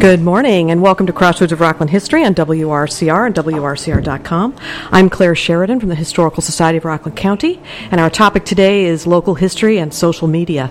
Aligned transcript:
Good 0.00 0.22
morning, 0.22 0.70
and 0.70 0.80
welcome 0.80 1.06
to 1.08 1.12
Crossroads 1.12 1.52
of 1.52 1.60
Rockland 1.60 1.90
History 1.90 2.24
on 2.24 2.34
WRCR 2.34 3.26
and 3.26 3.34
WRCR.com. 3.34 4.56
I'm 4.90 5.10
Claire 5.10 5.34
Sheridan 5.34 5.78
from 5.78 5.90
the 5.90 5.94
Historical 5.94 6.42
Society 6.42 6.78
of 6.78 6.86
Rockland 6.86 7.18
County, 7.18 7.60
and 7.90 8.00
our 8.00 8.08
topic 8.08 8.46
today 8.46 8.86
is 8.86 9.06
local 9.06 9.34
history 9.34 9.76
and 9.76 9.92
social 9.92 10.26
media. 10.26 10.70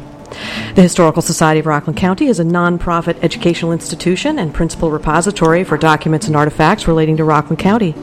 The 0.76 0.81
Historical 0.81 1.21
Society 1.21 1.60
of 1.60 1.65
Rockland 1.65 1.97
County 1.97 2.28
is 2.28 2.39
a 2.39 2.44
nonprofit 2.44 3.18
educational 3.24 3.72
institution 3.72 4.40
and 4.40 4.54
principal 4.54 4.92
repository 4.92 5.63
for 5.63 5.78
documents 5.78 6.28
and 6.28 6.36
artifacts 6.36 6.87
relating 6.87 7.17
to 7.17 7.24
Rockland 7.24 7.60
County. 7.60 7.96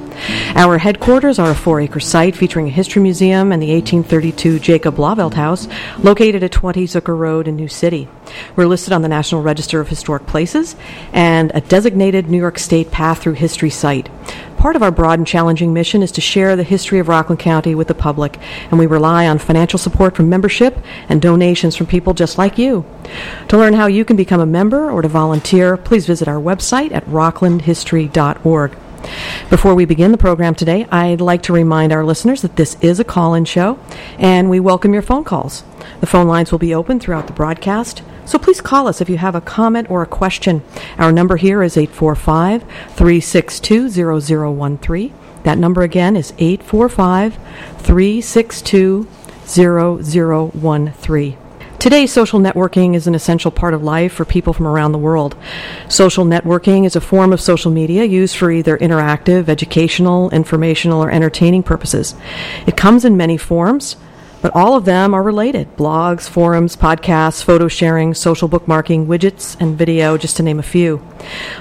Our 0.54 0.78
headquarters 0.78 1.38
are 1.38 1.50
a 1.50 1.54
four 1.54 1.80
acre 1.80 2.00
site 2.00 2.36
featuring 2.36 2.66
a 2.66 2.70
history 2.70 3.02
museum 3.02 3.52
and 3.52 3.62
the 3.62 3.72
1832 3.72 4.58
Jacob 4.58 4.96
Blauvelt 4.96 5.34
House, 5.34 5.68
located 5.98 6.42
at 6.42 6.52
20 6.52 6.84
Zukor 6.86 7.16
Road 7.16 7.46
in 7.48 7.56
New 7.56 7.68
City. 7.68 8.08
We're 8.56 8.66
listed 8.66 8.92
on 8.92 9.02
the 9.02 9.08
National 9.08 9.42
Register 9.42 9.80
of 9.80 9.88
Historic 9.88 10.26
Places 10.26 10.76
and 11.12 11.52
a 11.54 11.60
designated 11.60 12.28
New 12.28 12.38
York 12.38 12.58
State 12.58 12.90
Path 12.90 13.22
Through 13.22 13.34
History 13.34 13.70
site. 13.70 14.08
Part 14.66 14.74
of 14.74 14.82
our 14.82 14.90
broad 14.90 15.20
and 15.20 15.26
challenging 15.28 15.72
mission 15.72 16.02
is 16.02 16.10
to 16.10 16.20
share 16.20 16.56
the 16.56 16.64
history 16.64 16.98
of 16.98 17.06
Rockland 17.06 17.38
County 17.38 17.76
with 17.76 17.86
the 17.86 17.94
public, 17.94 18.36
and 18.68 18.80
we 18.80 18.86
rely 18.86 19.28
on 19.28 19.38
financial 19.38 19.78
support 19.78 20.16
from 20.16 20.28
membership 20.28 20.76
and 21.08 21.22
donations 21.22 21.76
from 21.76 21.86
people 21.86 22.14
just 22.14 22.36
like 22.36 22.58
you. 22.58 22.84
To 23.46 23.58
learn 23.58 23.74
how 23.74 23.86
you 23.86 24.04
can 24.04 24.16
become 24.16 24.40
a 24.40 24.44
member 24.44 24.90
or 24.90 25.02
to 25.02 25.08
volunteer, 25.08 25.76
please 25.76 26.04
visit 26.04 26.26
our 26.26 26.40
website 26.40 26.90
at 26.90 27.06
rocklandhistory.org. 27.06 28.76
Before 29.50 29.76
we 29.76 29.84
begin 29.84 30.10
the 30.10 30.18
program 30.18 30.56
today, 30.56 30.84
I'd 30.90 31.20
like 31.20 31.44
to 31.44 31.52
remind 31.52 31.92
our 31.92 32.04
listeners 32.04 32.42
that 32.42 32.56
this 32.56 32.76
is 32.80 32.98
a 32.98 33.04
call 33.04 33.34
in 33.34 33.44
show 33.44 33.78
and 34.18 34.50
we 34.50 34.58
welcome 34.58 34.92
your 34.92 35.02
phone 35.02 35.22
calls. 35.22 35.62
The 36.00 36.08
phone 36.08 36.26
lines 36.26 36.50
will 36.50 36.58
be 36.58 36.74
open 36.74 36.98
throughout 36.98 37.28
the 37.28 37.32
broadcast, 37.32 38.02
so 38.26 38.38
please 38.38 38.60
call 38.60 38.88
us 38.88 39.00
if 39.00 39.08
you 39.08 39.16
have 39.16 39.34
a 39.34 39.40
comment 39.40 39.90
or 39.90 40.02
a 40.02 40.06
question. 40.06 40.62
Our 40.98 41.12
number 41.12 41.36
here 41.36 41.62
is 41.62 41.76
845 41.76 42.62
362 42.62 43.88
0013. 43.88 45.14
That 45.44 45.58
number 45.58 45.82
again 45.82 46.16
is 46.16 46.32
845 46.38 47.38
362 47.78 49.08
0013. 49.46 51.38
Today, 51.78 52.06
social 52.06 52.40
networking 52.40 52.96
is 52.96 53.06
an 53.06 53.14
essential 53.14 53.52
part 53.52 53.74
of 53.74 53.84
life 53.84 54.12
for 54.12 54.24
people 54.24 54.52
from 54.52 54.66
around 54.66 54.90
the 54.90 54.98
world. 54.98 55.36
Social 55.88 56.24
networking 56.24 56.84
is 56.84 56.96
a 56.96 57.00
form 57.00 57.32
of 57.32 57.40
social 57.40 57.70
media 57.70 58.02
used 58.04 58.36
for 58.36 58.50
either 58.50 58.76
interactive, 58.78 59.48
educational, 59.48 60.28
informational, 60.30 61.00
or 61.00 61.12
entertaining 61.12 61.62
purposes. 61.62 62.16
It 62.66 62.76
comes 62.76 63.04
in 63.04 63.16
many 63.16 63.36
forms, 63.36 63.94
but 64.42 64.54
all 64.54 64.76
of 64.76 64.84
them 64.84 65.14
are 65.14 65.22
related 65.22 65.76
blogs, 65.76 66.28
forums, 66.28 66.76
podcasts, 66.76 67.42
photo 67.42 67.68
sharing, 67.68 68.14
social 68.14 68.48
bookmarking, 68.48 69.06
widgets, 69.06 69.56
and 69.60 69.76
video, 69.76 70.16
just 70.16 70.36
to 70.36 70.42
name 70.42 70.58
a 70.58 70.62
few. 70.62 71.04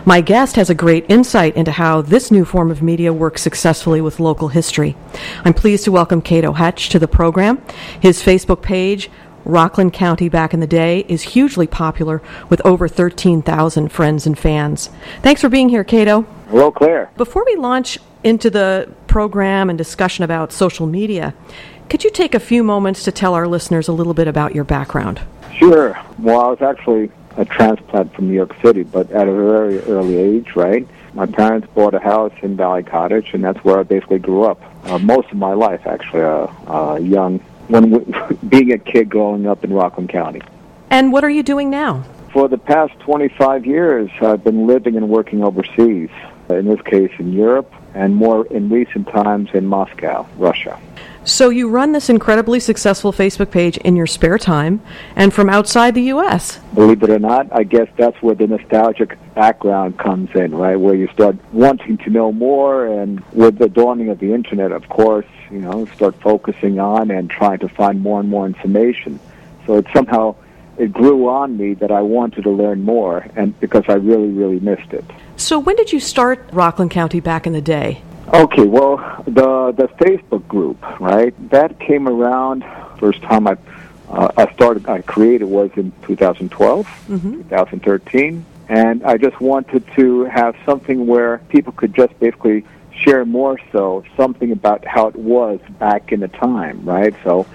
My 0.06 0.22
guest 0.22 0.56
has 0.56 0.70
a 0.70 0.76
great 0.76 1.06
insight 1.09 1.56
into 1.56 1.72
how 1.72 2.02
this 2.02 2.32
new 2.32 2.45
form 2.45 2.72
of 2.72 2.82
media 2.82 3.14
works 3.14 3.42
successfully 3.42 4.02
with 4.02 4.20
local 4.20 4.50
history. 4.50 4.95
I'm 5.44 5.54
pleased 5.54 5.86
to 5.86 5.92
welcome 5.92 6.22
Cato 6.22 6.54
Hatch 6.54 6.90
to 6.90 7.00
the 7.00 7.08
program. 7.08 7.62
His 8.00 8.22
Facebook 8.22 8.62
page, 8.62 9.10
Rockland 9.45 9.94
County 9.94 10.28
back 10.28 10.54
in 10.54 10.60
the 10.60 10.67
day 10.67 11.06
is 11.08 11.22
hugely 11.22 11.67
popular 11.67 12.22
with 12.50 12.62
over 12.66 12.88
13,000 12.88 13.89
friends 13.89 14.26
and 14.26 14.38
fans. 14.38 14.89
Thanks 15.22 15.42
for 15.42 15.50
being 15.50 15.70
here, 15.70 15.84
Cato. 15.84 16.23
Hello, 16.50 16.72
Claire. 16.72 17.12
Before 17.16 17.45
we 17.45 17.56
launch 17.56 18.00
into 18.23 18.50
the 18.50 18.92
program 19.06 19.70
and 19.70 19.78
discussion 19.78 20.23
about 20.23 20.52
social 20.52 20.88
media, 20.88 21.36
could 21.89 22.03
you 22.03 22.09
take 22.09 22.33
a 22.33 22.39
few 22.39 22.64
moments 22.64 23.03
to 23.03 23.11
tell 23.11 23.33
our 23.33 23.47
listeners 23.47 23.88
a 23.88 23.94
little 23.94 24.14
bit 24.14 24.28
about 24.28 24.55
your 24.55 24.64
background? 24.64 25.22
Sure. 25.58 25.97
Well, 26.19 26.42
I 26.42 26.50
was 26.50 26.61
actually 26.61 27.11
a 27.38 27.45
transplant 27.45 28.14
from 28.14 28.27
New 28.27 28.33
York 28.33 28.55
City, 28.61 28.83
but 28.83 29.11
at 29.11 29.27
a 29.27 29.33
very 29.33 29.80
early 29.81 30.17
age, 30.17 30.55
right? 30.55 30.88
My 31.14 31.25
parents 31.25 31.67
bought 31.73 31.94
a 31.94 32.00
house 32.00 32.33
in 32.42 32.58
Valley 32.58 32.83
Cottage, 32.83 33.33
and 33.33 33.44
that's 33.44 33.64
where 33.64 33.80
I 33.80 33.83
basically 33.83 34.19
grew 34.19 34.44
up. 34.44 34.61
Uh, 34.86 35.00
most 35.00 35.31
of 35.31 35.38
my 35.38 35.53
life, 35.53 35.86
actually, 35.86 36.23
uh, 36.23 36.48
uh, 36.67 36.99
young 37.02 37.39
when 37.67 38.14
being 38.49 38.71
a 38.71 38.77
kid 38.77 39.10
growing 39.10 39.48
up 39.48 39.64
in 39.64 39.73
Rockland 39.73 40.10
County. 40.10 40.42
And 40.89 41.11
what 41.11 41.23
are 41.23 41.30
you 41.30 41.43
doing 41.43 41.70
now? 41.70 42.04
For 42.31 42.48
the 42.48 42.58
past 42.58 42.99
25 42.99 43.65
years, 43.65 44.10
I've 44.21 44.43
been 44.43 44.67
living 44.67 44.98
and 44.98 45.10
working 45.10 45.43
overseas. 45.43 46.10
In 46.49 46.65
this 46.65 46.81
case, 46.81 47.11
in 47.17 47.33
Europe, 47.33 47.73
and 47.95 48.15
more 48.15 48.45
in 48.48 48.70
recent 48.70 49.08
times 49.08 49.49
in 49.54 49.65
Moscow, 49.65 50.27
Russia. 50.37 50.80
So 51.25 51.49
you 51.49 51.69
run 51.69 51.91
this 51.91 52.08
incredibly 52.08 52.59
successful 52.59 53.11
Facebook 53.11 53.49
page 53.49 53.77
in 53.77 53.95
your 53.95 54.05
spare 54.05 54.37
time 54.37 54.80
and 55.15 55.33
from 55.33 55.49
outside 55.49 55.95
the 55.95 56.03
U.S. 56.03 56.59
Believe 56.75 57.02
it 57.02 57.09
or 57.09 57.17
not, 57.17 57.47
I 57.52 57.63
guess 57.63 57.87
that's 57.97 58.21
where 58.21 58.36
the 58.36 58.45
nostalgic 58.45 59.17
background 59.33 59.97
comes 59.97 60.30
in, 60.36 60.53
right? 60.53 60.75
Where 60.75 60.93
you 60.93 61.08
start 61.08 61.36
wanting 61.52 61.97
to 61.97 62.11
know 62.11 62.31
more, 62.31 62.86
and 62.86 63.21
with 63.33 63.58
the 63.58 63.67
dawning 63.67 64.09
of 64.09 64.19
the 64.19 64.33
internet, 64.33 64.71
of 64.71 64.87
course, 64.87 65.25
you 65.49 65.61
know, 65.61 65.87
start 65.95 66.21
focusing 66.21 66.77
on 66.80 67.09
and 67.09 67.27
trying 67.27 67.57
to 67.59 67.69
find 67.69 68.02
more 68.02 68.19
and 68.19 68.30
more 68.30 68.45
information. 68.45 69.19
So 69.65 69.77
it 69.77 69.87
somehow 69.93 70.36
it 70.77 70.93
grew 70.93 71.27
on 71.27 71.57
me 71.57 71.73
that 71.75 71.92
I 71.92 72.02
wanted 72.02 72.43
to 72.43 72.52
learn 72.52 72.83
more, 72.83 73.25
and 73.36 73.59
because 73.59 73.86
I 73.87 73.93
really, 73.93 74.30
really 74.30 74.59
missed 74.59 74.93
it. 74.93 75.03
So 75.37 75.57
when 75.57 75.75
did 75.75 75.92
you 75.92 75.99
start 75.99 76.47
Rockland 76.52 76.92
County 76.92 77.19
back 77.19 77.47
in 77.47 77.53
the 77.53 77.61
day? 77.61 78.03
Okay, 78.33 78.65
well, 78.65 78.97
the 79.25 79.71
the 79.71 79.87
Facebook 79.99 80.47
group, 80.47 80.81
right? 80.99 81.33
That 81.52 81.80
came 81.80 82.08
around 82.08 82.65
first 82.97 83.21
time 83.21 83.47
I 83.47 83.58
uh, 84.09 84.31
I 84.37 84.52
started 84.53 84.87
I 84.87 85.02
created 85.02 85.45
was 85.45 85.71
in 85.75 85.91
2012, 86.03 86.86
mm-hmm. 86.86 87.37
2013, 87.43 88.45
and 88.67 89.03
I 89.03 89.17
just 89.17 89.39
wanted 89.39 89.86
to 89.95 90.25
have 90.25 90.55
something 90.65 91.05
where 91.05 91.39
people 91.49 91.73
could 91.73 91.93
just 91.93 92.19
basically 92.19 92.65
share 92.91 93.25
more 93.25 93.59
so 93.71 94.03
something 94.15 94.52
about 94.52 94.86
how 94.86 95.07
it 95.07 95.15
was 95.15 95.59
back 95.80 96.11
in 96.11 96.21
the 96.21 96.27
time, 96.27 96.83
right? 96.83 97.13
So 97.23 97.45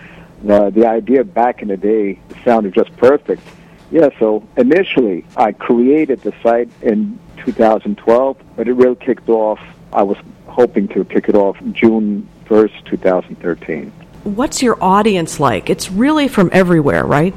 the 0.45 0.71
the 0.71 0.87
idea 0.87 1.25
back 1.25 1.63
in 1.63 1.69
the 1.69 1.77
day 1.77 2.21
sounded 2.45 2.75
just 2.75 2.97
perfect. 2.97 3.43
Yeah, 3.91 4.11
so 4.21 4.47
initially 4.57 5.25
I 5.37 5.53
created 5.53 6.21
the 6.21 6.33
site 6.43 6.71
in 6.81 7.19
2012, 7.39 8.37
but 8.57 8.69
it 8.69 8.73
really 8.75 8.95
kicked 8.97 9.29
off. 9.29 9.61
I 9.93 10.03
was 10.03 10.17
hoping 10.47 10.89
to 10.89 11.05
kick 11.05 11.29
it 11.29 11.35
off 11.35 11.57
June 11.73 12.29
1st, 12.47 12.85
2013. 12.87 13.93
What's 14.25 14.63
your 14.63 14.83
audience 14.83 15.41
like? 15.41 15.71
It's 15.71 15.91
really 15.91 16.29
from 16.29 16.51
everywhere, 16.53 17.05
right? 17.05 17.35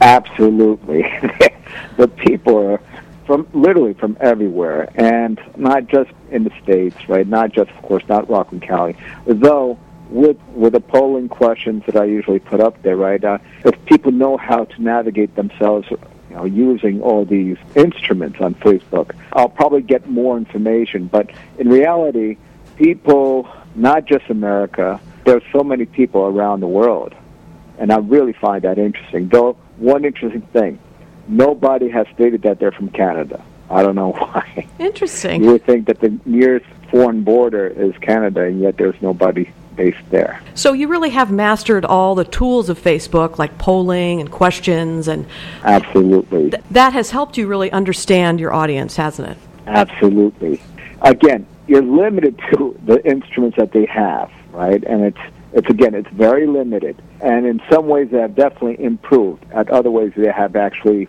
Absolutely. 0.00 1.02
the 1.96 2.08
people 2.08 2.56
are 2.58 2.80
from 3.26 3.46
literally 3.52 3.94
from 3.94 4.16
everywhere, 4.20 4.88
and 4.94 5.40
not 5.56 5.86
just 5.86 6.10
in 6.30 6.44
the 6.44 6.52
states, 6.62 6.96
right? 7.08 7.26
Not 7.26 7.52
just, 7.52 7.70
of 7.70 7.82
course, 7.82 8.02
not 8.08 8.28
Rockland 8.28 8.62
County. 8.62 8.96
Though 9.26 9.78
with 10.10 10.38
with 10.54 10.72
the 10.72 10.80
polling 10.80 11.28
questions 11.28 11.82
that 11.86 11.96
I 11.96 12.04
usually 12.04 12.38
put 12.38 12.60
up 12.60 12.80
there, 12.82 12.96
right? 12.96 13.22
Uh, 13.22 13.38
if 13.64 13.82
people 13.84 14.12
know 14.12 14.36
how 14.36 14.64
to 14.64 14.82
navigate 14.82 15.34
themselves 15.36 15.88
you 16.28 16.36
know, 16.36 16.44
using 16.44 17.00
all 17.02 17.24
these 17.24 17.56
instruments 17.74 18.40
on 18.40 18.54
Facebook, 18.56 19.14
I'll 19.32 19.48
probably 19.48 19.82
get 19.82 20.08
more 20.08 20.36
information. 20.36 21.06
But 21.06 21.30
in 21.58 21.68
reality, 21.68 22.36
people, 22.76 23.48
not 23.74 24.04
just 24.04 24.28
America, 24.28 25.00
there's 25.24 25.42
so 25.52 25.62
many 25.62 25.86
people 25.86 26.22
around 26.22 26.60
the 26.60 26.66
world. 26.66 27.14
And 27.78 27.92
I 27.92 27.98
really 27.98 28.32
find 28.32 28.62
that 28.62 28.78
interesting. 28.78 29.28
Though, 29.28 29.56
one 29.76 30.04
interesting 30.04 30.42
thing, 30.42 30.78
nobody 31.28 31.88
has 31.90 32.06
stated 32.14 32.42
that 32.42 32.58
they're 32.58 32.72
from 32.72 32.88
Canada. 32.88 33.42
I 33.70 33.82
don't 33.82 33.94
know 33.94 34.12
why. 34.18 34.66
Interesting. 34.78 35.44
You 35.44 35.52
would 35.52 35.64
think 35.64 35.86
that 35.86 36.00
the 36.00 36.18
nearest 36.24 36.66
foreign 36.90 37.22
border 37.22 37.66
is 37.66 37.96
Canada, 37.98 38.42
and 38.42 38.60
yet 38.60 38.76
there's 38.76 39.00
nobody 39.00 39.50
based 39.78 40.10
there. 40.10 40.42
So 40.54 40.74
you 40.74 40.88
really 40.88 41.10
have 41.10 41.30
mastered 41.30 41.86
all 41.86 42.14
the 42.14 42.24
tools 42.24 42.68
of 42.68 42.78
Facebook, 42.78 43.38
like 43.38 43.56
polling 43.56 44.20
and 44.20 44.30
questions, 44.30 45.08
and 45.08 45.24
absolutely 45.62 46.50
th- 46.50 46.62
that 46.72 46.92
has 46.92 47.10
helped 47.10 47.38
you 47.38 47.46
really 47.46 47.72
understand 47.72 48.40
your 48.40 48.52
audience, 48.52 48.96
hasn't 48.96 49.30
it? 49.30 49.38
Absolutely. 49.66 50.60
Again, 51.00 51.46
you're 51.68 51.82
limited 51.82 52.38
to 52.52 52.78
the 52.84 53.02
instruments 53.06 53.56
that 53.56 53.72
they 53.72 53.86
have, 53.86 54.30
right? 54.50 54.82
And 54.84 55.04
it's 55.04 55.34
it's 55.54 55.70
again, 55.70 55.94
it's 55.94 56.10
very 56.10 56.46
limited, 56.46 57.00
and 57.22 57.46
in 57.46 57.62
some 57.70 57.86
ways 57.86 58.10
they 58.10 58.18
have 58.18 58.34
definitely 58.34 58.84
improved. 58.84 59.44
At 59.52 59.70
other 59.70 59.90
ways, 59.90 60.12
they 60.14 60.30
have 60.30 60.56
actually 60.56 61.08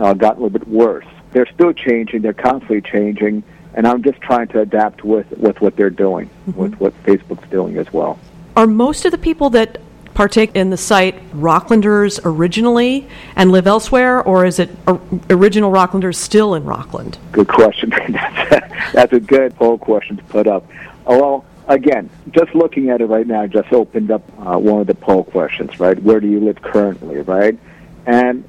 uh, 0.00 0.14
gotten 0.14 0.42
a 0.42 0.46
little 0.46 0.58
bit 0.58 0.66
worse. 0.66 1.06
They're 1.32 1.46
still 1.54 1.72
changing. 1.72 2.22
They're 2.22 2.32
constantly 2.32 2.80
changing 2.80 3.44
and 3.76 3.86
I'm 3.86 4.02
just 4.02 4.20
trying 4.20 4.48
to 4.48 4.60
adapt 4.60 5.04
with, 5.04 5.30
with 5.32 5.60
what 5.60 5.76
they're 5.76 5.90
doing, 5.90 6.28
mm-hmm. 6.48 6.58
with 6.58 6.74
what 6.80 7.04
Facebook's 7.04 7.48
doing 7.50 7.76
as 7.76 7.92
well. 7.92 8.18
Are 8.56 8.66
most 8.66 9.04
of 9.04 9.12
the 9.12 9.18
people 9.18 9.50
that 9.50 9.78
partake 10.14 10.56
in 10.56 10.70
the 10.70 10.78
site 10.78 11.14
Rocklanders 11.32 12.18
originally 12.24 13.06
and 13.36 13.52
live 13.52 13.66
elsewhere, 13.66 14.22
or 14.22 14.46
is 14.46 14.58
it 14.58 14.70
original 15.28 15.70
Rocklanders 15.70 16.16
still 16.16 16.54
in 16.54 16.64
Rockland? 16.64 17.18
Good 17.32 17.48
question. 17.48 17.90
that's, 18.08 18.52
a, 18.52 18.90
that's 18.94 19.12
a 19.12 19.20
good 19.20 19.54
poll 19.56 19.76
question 19.76 20.16
to 20.16 20.24
put 20.24 20.46
up. 20.46 20.66
Oh, 21.06 21.20
well, 21.20 21.44
again, 21.68 22.08
just 22.30 22.54
looking 22.54 22.88
at 22.88 23.02
it 23.02 23.06
right 23.06 23.26
now, 23.26 23.42
I 23.42 23.46
just 23.46 23.70
opened 23.74 24.10
up 24.10 24.22
uh, 24.38 24.58
one 24.58 24.80
of 24.80 24.86
the 24.86 24.94
poll 24.94 25.22
questions, 25.22 25.78
right? 25.78 26.02
Where 26.02 26.18
do 26.18 26.26
you 26.26 26.40
live 26.40 26.62
currently, 26.62 27.18
right? 27.20 27.58
And 28.06 28.42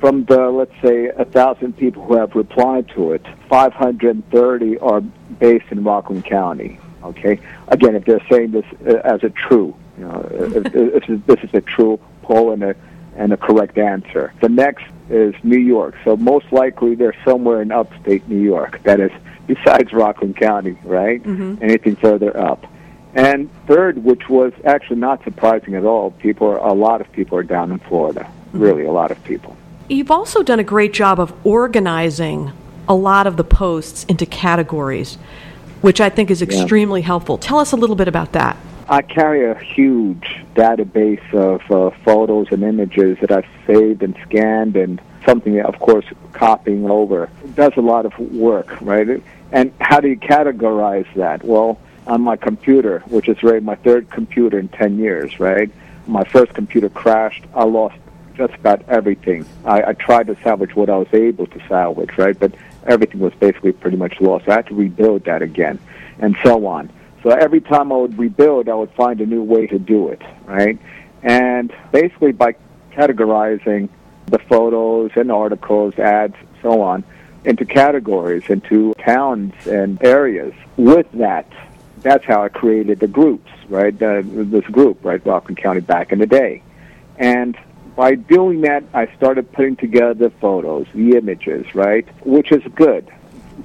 from 0.00 0.24
the, 0.24 0.48
let's 0.50 0.74
say, 0.82 1.08
a 1.08 1.24
thousand 1.24 1.76
people 1.76 2.04
who 2.04 2.16
have 2.16 2.34
replied 2.34 2.88
to 2.90 3.12
it, 3.12 3.24
530 3.48 4.78
are 4.78 5.00
based 5.00 5.66
in 5.70 5.84
Rockland 5.84 6.24
County. 6.24 6.78
Okay. 7.02 7.40
Again, 7.68 7.96
if 7.96 8.04
they're 8.04 8.24
saying 8.30 8.52
this 8.52 8.64
uh, 8.86 8.98
as 9.04 9.22
a 9.22 9.30
true, 9.30 9.74
you 9.96 10.04
know, 10.04 10.28
if, 10.32 11.08
if 11.08 11.26
this 11.26 11.38
is 11.42 11.50
a 11.54 11.60
true 11.60 11.98
poll 12.22 12.52
and 12.52 12.62
a 12.62 12.76
and 13.18 13.32
a 13.32 13.36
correct 13.36 13.76
answer. 13.76 14.32
The 14.40 14.48
next 14.48 14.84
is 15.10 15.34
New 15.42 15.58
York. 15.58 15.96
So 16.04 16.16
most 16.16 16.52
likely 16.52 16.94
they're 16.94 17.16
somewhere 17.24 17.60
in 17.60 17.72
upstate 17.72 18.28
New 18.28 18.40
York. 18.40 18.80
That 18.84 19.00
is 19.00 19.10
besides 19.46 19.92
Rockland 19.92 20.36
County, 20.36 20.78
right? 20.84 21.20
Mm-hmm. 21.22 21.62
Anything 21.62 21.96
further 21.96 22.36
up. 22.36 22.64
And 23.14 23.50
third, 23.66 24.04
which 24.04 24.28
was 24.28 24.52
actually 24.64 25.00
not 25.00 25.24
surprising 25.24 25.74
at 25.74 25.84
all, 25.84 26.12
people 26.12 26.46
are, 26.46 26.58
a 26.58 26.72
lot 26.72 27.00
of 27.00 27.10
people 27.10 27.36
are 27.38 27.42
down 27.42 27.72
in 27.72 27.80
Florida. 27.80 28.20
Mm-hmm. 28.20 28.60
Really, 28.60 28.84
a 28.84 28.92
lot 28.92 29.10
of 29.10 29.22
people. 29.24 29.56
You've 29.88 30.10
also 30.10 30.42
done 30.42 30.60
a 30.60 30.64
great 30.64 30.92
job 30.92 31.18
of 31.18 31.32
organizing 31.46 32.52
a 32.86 32.94
lot 32.94 33.26
of 33.26 33.38
the 33.38 33.44
posts 33.44 34.04
into 34.04 34.26
categories, 34.26 35.16
which 35.80 35.98
I 35.98 36.10
think 36.10 36.30
is 36.30 36.42
extremely 36.42 37.00
yeah. 37.00 37.06
helpful. 37.06 37.38
Tell 37.38 37.58
us 37.58 37.72
a 37.72 37.76
little 37.76 37.96
bit 37.96 38.06
about 38.06 38.32
that. 38.32 38.58
I 38.90 39.00
carry 39.00 39.50
a 39.50 39.54
huge 39.54 40.42
database 40.54 41.32
of 41.32 41.70
uh, 41.70 41.96
photos 42.04 42.48
and 42.50 42.62
images 42.62 43.16
that 43.20 43.30
I've 43.30 43.46
saved 43.66 44.02
and 44.02 44.14
scanned 44.26 44.76
and 44.76 45.00
something, 45.24 45.54
that, 45.54 45.64
of 45.64 45.78
course, 45.78 46.04
copying 46.32 46.90
over. 46.90 47.30
It 47.42 47.54
does 47.54 47.72
a 47.76 47.80
lot 47.80 48.04
of 48.04 48.18
work, 48.18 48.78
right? 48.82 49.22
And 49.52 49.72
how 49.80 50.00
do 50.00 50.08
you 50.08 50.18
categorize 50.18 51.06
that? 51.14 51.44
Well, 51.44 51.80
on 52.06 52.20
my 52.20 52.36
computer, 52.36 53.00
which 53.06 53.28
is 53.28 53.42
really 53.42 53.60
my 53.60 53.76
third 53.76 54.10
computer 54.10 54.58
in 54.58 54.68
10 54.68 54.98
years, 54.98 55.40
right? 55.40 55.70
My 56.06 56.24
first 56.24 56.52
computer 56.52 56.90
crashed. 56.90 57.44
I 57.54 57.64
lost 57.64 57.96
just 58.38 58.54
about 58.54 58.88
everything. 58.88 59.44
I, 59.64 59.82
I 59.82 59.92
tried 59.92 60.28
to 60.28 60.36
salvage 60.42 60.74
what 60.74 60.88
I 60.88 60.96
was 60.96 61.12
able 61.12 61.46
to 61.48 61.60
salvage, 61.68 62.16
right? 62.16 62.38
But 62.38 62.52
everything 62.86 63.20
was 63.20 63.34
basically 63.34 63.72
pretty 63.72 63.96
much 63.96 64.20
lost. 64.20 64.48
I 64.48 64.54
had 64.54 64.66
to 64.68 64.74
rebuild 64.74 65.24
that 65.24 65.42
again, 65.42 65.78
and 66.20 66.36
so 66.44 66.64
on. 66.66 66.90
So 67.24 67.30
every 67.30 67.60
time 67.60 67.92
I 67.92 67.96
would 67.96 68.16
rebuild, 68.16 68.68
I 68.68 68.74
would 68.74 68.92
find 68.92 69.20
a 69.20 69.26
new 69.26 69.42
way 69.42 69.66
to 69.66 69.78
do 69.78 70.08
it, 70.08 70.22
right? 70.46 70.78
And 71.22 71.74
basically 71.90 72.30
by 72.30 72.54
categorizing 72.92 73.88
the 74.26 74.38
photos 74.38 75.10
and 75.16 75.32
articles, 75.32 75.98
ads, 75.98 76.36
so 76.62 76.80
on, 76.80 77.02
into 77.44 77.64
categories, 77.64 78.44
into 78.48 78.94
towns 79.04 79.54
and 79.66 80.02
areas. 80.04 80.54
With 80.76 81.10
that, 81.14 81.50
that's 82.02 82.24
how 82.24 82.44
I 82.44 82.50
created 82.50 83.00
the 83.00 83.08
groups, 83.08 83.50
right? 83.68 84.00
Uh, 84.00 84.22
this 84.24 84.64
group, 84.66 85.04
right, 85.04 85.24
Rockland 85.26 85.56
County 85.56 85.80
back 85.80 86.12
in 86.12 86.20
the 86.20 86.26
day. 86.26 86.62
And 87.16 87.58
by 87.98 88.14
doing 88.14 88.60
that, 88.60 88.84
I 88.94 89.12
started 89.16 89.50
putting 89.50 89.74
together 89.74 90.14
the 90.14 90.30
photos, 90.30 90.86
the 90.94 91.16
images, 91.16 91.74
right, 91.74 92.06
which 92.24 92.52
is 92.52 92.62
good 92.76 93.10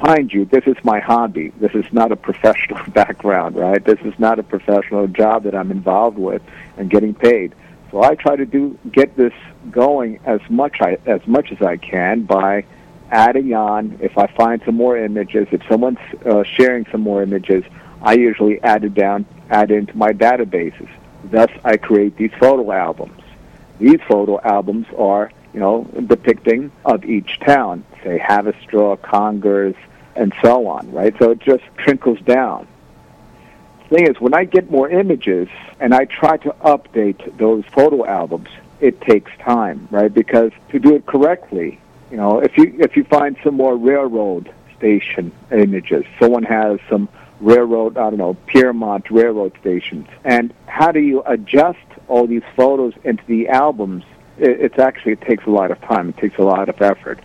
mind 0.01 0.33
you, 0.33 0.45
this 0.45 0.63
is 0.65 0.75
my 0.83 1.00
hobby. 1.00 1.50
This 1.59 1.74
is 1.74 1.85
not 1.91 2.12
a 2.12 2.15
professional 2.15 2.83
background, 2.89 3.56
right? 3.56 3.83
This 3.83 4.00
is 4.00 4.18
not 4.18 4.39
a 4.39 4.44
professional 4.44 5.07
job 5.07 5.44
that 5.44 5.53
I'm 5.53 5.69
involved 5.69 6.18
with 6.18 6.41
and 6.77 6.89
getting 6.89 7.13
paid. 7.13 7.53
So 7.91 8.03
I 8.03 8.15
try 8.15 8.35
to 8.35 8.45
do 8.45 8.77
get 8.91 9.15
this 9.15 9.33
going 9.69 10.19
as 10.25 10.41
much 10.50 10.77
I, 10.81 10.97
as 11.06 11.25
much 11.27 11.51
as 11.51 11.62
I 11.62 11.77
can 11.77 12.24
by 12.24 12.65
adding 13.12 13.53
on. 13.53 14.00
If 14.01 14.18
I 14.18 14.27
find 14.27 14.62
some 14.65 14.75
more 14.75 14.97
images, 14.97 15.47
if 15.51 15.62
someone's 15.69 16.00
uh, 16.25 16.44
sharing 16.44 16.88
some 16.91 17.01
more 17.01 17.21
images, 17.21 17.63
I 18.01 18.13
usually 18.13 18.59
add 18.63 18.83
it 18.83 18.95
down, 18.95 19.27
add 19.51 19.69
it 19.69 19.75
into 19.75 19.95
my 19.95 20.12
databases. 20.12 20.89
Thus, 21.25 21.51
I 21.63 21.77
create 21.77 22.18
these 22.18 22.31
photo 22.39 22.71
albums. 22.71 23.22
These 23.79 23.99
photo 24.07 24.39
albums 24.41 24.87
are 24.97 25.31
you 25.53 25.59
know, 25.59 25.83
depicting 26.07 26.71
of 26.83 27.05
each 27.05 27.39
town, 27.39 27.85
say 28.03 28.17
Haverstraw, 28.17 29.01
Congers, 29.01 29.75
and 30.15 30.33
so 30.41 30.67
on, 30.67 30.91
right? 30.91 31.13
So 31.19 31.31
it 31.31 31.39
just 31.39 31.63
trickles 31.77 32.19
down. 32.21 32.67
Thing 33.89 34.07
is, 34.07 34.19
when 34.19 34.33
I 34.33 34.45
get 34.45 34.71
more 34.71 34.89
images 34.89 35.47
and 35.79 35.93
I 35.93 36.05
try 36.05 36.37
to 36.37 36.49
update 36.61 37.37
those 37.37 37.63
photo 37.65 38.05
albums, 38.05 38.49
it 38.79 38.99
takes 39.01 39.31
time, 39.39 39.87
right? 39.91 40.11
Because 40.11 40.51
to 40.69 40.79
do 40.79 40.95
it 40.95 41.05
correctly, 41.05 41.79
you 42.09 42.17
know, 42.17 42.39
if 42.39 42.57
you 42.57 42.75
if 42.79 42.97
you 42.97 43.03
find 43.03 43.37
some 43.43 43.55
more 43.55 43.77
railroad 43.77 44.51
station 44.77 45.31
images, 45.51 46.05
someone 46.19 46.43
has 46.43 46.79
some 46.89 47.07
railroad, 47.39 47.97
I 47.97 48.09
don't 48.09 48.17
know, 48.17 48.33
Piermont 48.47 49.09
railroad 49.11 49.53
stations, 49.59 50.07
and 50.23 50.53
how 50.65 50.91
do 50.91 50.99
you 50.99 51.21
adjust 51.25 51.77
all 52.07 52.27
these 52.27 52.44
photos 52.55 52.94
into 53.03 53.23
the 53.27 53.47
albums 53.50 54.03
it, 54.38 54.61
it's 54.61 54.79
actually 54.79 55.13
it 55.13 55.21
takes 55.21 55.45
a 55.45 55.50
lot 55.50 55.71
of 55.71 55.79
time. 55.81 56.09
It 56.09 56.17
takes 56.17 56.38
a 56.38 56.44
lot 56.44 56.69
of 56.69 56.81
effort. 56.81 57.19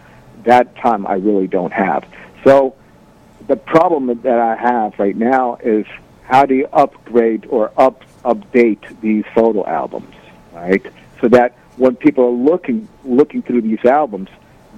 That 0.44 0.76
time 0.76 1.06
I 1.06 1.14
really 1.14 1.46
don't 1.46 1.72
have. 1.72 2.06
So 2.44 2.75
the 3.46 3.56
problem 3.56 4.06
that 4.22 4.38
I 4.38 4.56
have 4.56 4.98
right 4.98 5.16
now 5.16 5.58
is 5.62 5.86
how 6.25 6.46
do 6.46 6.54
you 6.54 6.69
upgrade 6.72 7.46
or 7.46 7.72
up 7.76 8.04
update 8.25 9.00
these 9.00 9.25
photo 9.34 9.66
albums, 9.66 10.14
right? 10.52 10.84
So 11.20 11.28
that 11.28 11.56
when 11.76 11.96
people 11.96 12.24
are 12.24 12.31
looking 12.31 12.88
looking 13.04 13.42
through 13.42 13.62
these 13.62 13.84
albums, 13.84 14.28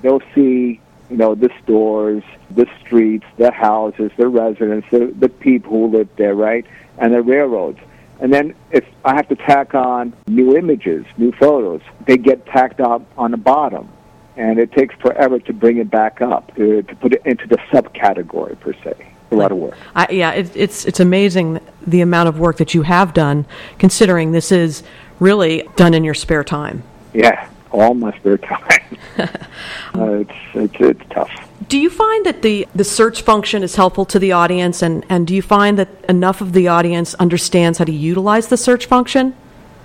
they'll 0.03 0.23
see 0.35 0.81
you 1.11 1.17
know 1.17 1.35
the 1.35 1.51
stores, 1.63 2.23
the 2.51 2.67
streets, 2.81 3.27
the 3.37 3.51
houses, 3.51 4.13
the 4.17 4.29
residents, 4.29 4.87
the, 4.91 5.07
the 5.19 5.29
people 5.29 5.71
who 5.71 5.99
live 5.99 6.09
there, 6.17 6.35
right, 6.35 6.65
and 6.99 7.13
the 7.13 7.23
railroads. 7.23 7.81
And 8.21 8.33
then 8.33 8.55
if 8.71 8.85
I 9.05 9.15
have 9.15 9.29
to 9.29 9.37
tack 9.37 9.75
on 9.75 10.13
new 10.27 10.57
images, 10.57 11.07
new 11.17 11.33
photos, 11.33 11.81
they 12.07 12.19
get 12.19 12.45
tacked 12.47 12.81
up 12.81 13.03
on 13.17 13.31
the 13.31 13.37
bottom. 13.37 13.89
And 14.37 14.59
it 14.59 14.73
takes 14.73 14.95
forever 14.97 15.39
to 15.39 15.53
bring 15.53 15.79
it 15.79 15.91
back 15.91 16.23
up, 16.23 16.55
to, 16.57 16.83
to 16.83 16.97
put 16.97 17.13
it 17.13 17.23
into 17.27 17.47
the 17.47 17.57
subcategory 17.73 18.59
per 18.61 18.73
se. 18.73 18.95
A 19.33 19.35
lot 19.35 19.53
of 19.53 19.59
work. 19.59 19.77
I, 19.95 20.09
yeah, 20.11 20.33
it, 20.33 20.57
it's 20.57 20.85
it's 20.87 20.99
amazing 20.99 21.61
the 21.87 22.01
amount 22.01 22.29
of 22.29 22.41
work 22.41 22.57
that 22.57 22.75
you 22.75 22.83
have 22.83 23.15
done, 23.15 23.47
considering 23.79 24.33
this 24.33 24.51
is 24.51 24.83
really 25.21 25.69
done 25.77 25.95
in 25.95 26.03
your 26.03 26.15
spare 26.15 26.43
time. 26.43 26.83
Yeah, 27.13 27.49
all 27.71 27.95
my 27.95 28.17
spare 28.19 28.39
time. 28.39 28.99
uh, 29.19 30.13
it's, 30.13 30.33
it's 30.55 30.75
it's 30.81 31.03
tough. 31.11 31.31
Do 31.69 31.79
you 31.79 31.89
find 31.89 32.27
that 32.27 32.43
the, 32.43 32.67
the 32.75 32.83
search 32.83 33.23
function 33.23 33.63
is 33.63 33.77
helpful 33.77 34.05
to 34.07 34.19
the 34.19 34.33
audience, 34.33 34.83
and, 34.83 35.07
and 35.09 35.25
do 35.25 35.35
you 35.35 35.43
find 35.43 35.79
that 35.79 35.89
enough 36.09 36.41
of 36.41 36.53
the 36.53 36.67
audience 36.67 37.15
understands 37.15 37.79
how 37.79 37.85
to 37.85 37.93
utilize 37.93 38.49
the 38.49 38.57
search 38.57 38.87
function? 38.87 39.37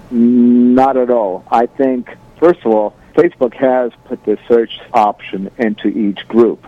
Not 0.09 0.97
at 0.97 1.11
all. 1.11 1.45
I 1.51 1.67
think, 1.67 2.09
first 2.39 2.61
of 2.65 2.73
all, 2.73 2.95
Facebook 3.13 3.53
has 3.53 3.91
put 4.05 4.23
the 4.25 4.39
search 4.47 4.79
option 4.93 5.51
into 5.59 5.89
each 5.89 6.27
group, 6.27 6.65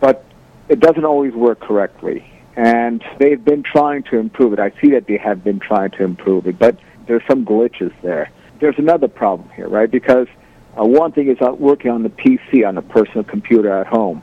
but 0.00 0.24
it 0.68 0.80
doesn't 0.80 1.04
always 1.04 1.32
work 1.32 1.60
correctly. 1.60 2.24
And 2.56 3.04
they've 3.18 3.42
been 3.44 3.62
trying 3.62 4.02
to 4.04 4.18
improve 4.18 4.52
it. 4.52 4.58
I 4.58 4.72
see 4.80 4.90
that 4.90 5.06
they 5.06 5.16
have 5.16 5.44
been 5.44 5.60
trying 5.60 5.92
to 5.92 6.02
improve 6.02 6.48
it, 6.48 6.58
but 6.58 6.76
there's 7.06 7.22
some 7.28 7.44
glitches 7.44 7.92
there. 8.02 8.30
There's 8.58 8.78
another 8.78 9.06
problem 9.06 9.48
here, 9.50 9.68
right? 9.68 9.90
Because 9.90 10.26
uh, 10.80 10.84
one 10.84 11.12
thing 11.12 11.28
is 11.28 11.38
working 11.40 11.90
on 11.90 12.02
the 12.02 12.08
PC, 12.08 12.66
on 12.66 12.78
a 12.78 12.82
personal 12.82 13.24
computer 13.24 13.70
at 13.70 13.86
home. 13.86 14.22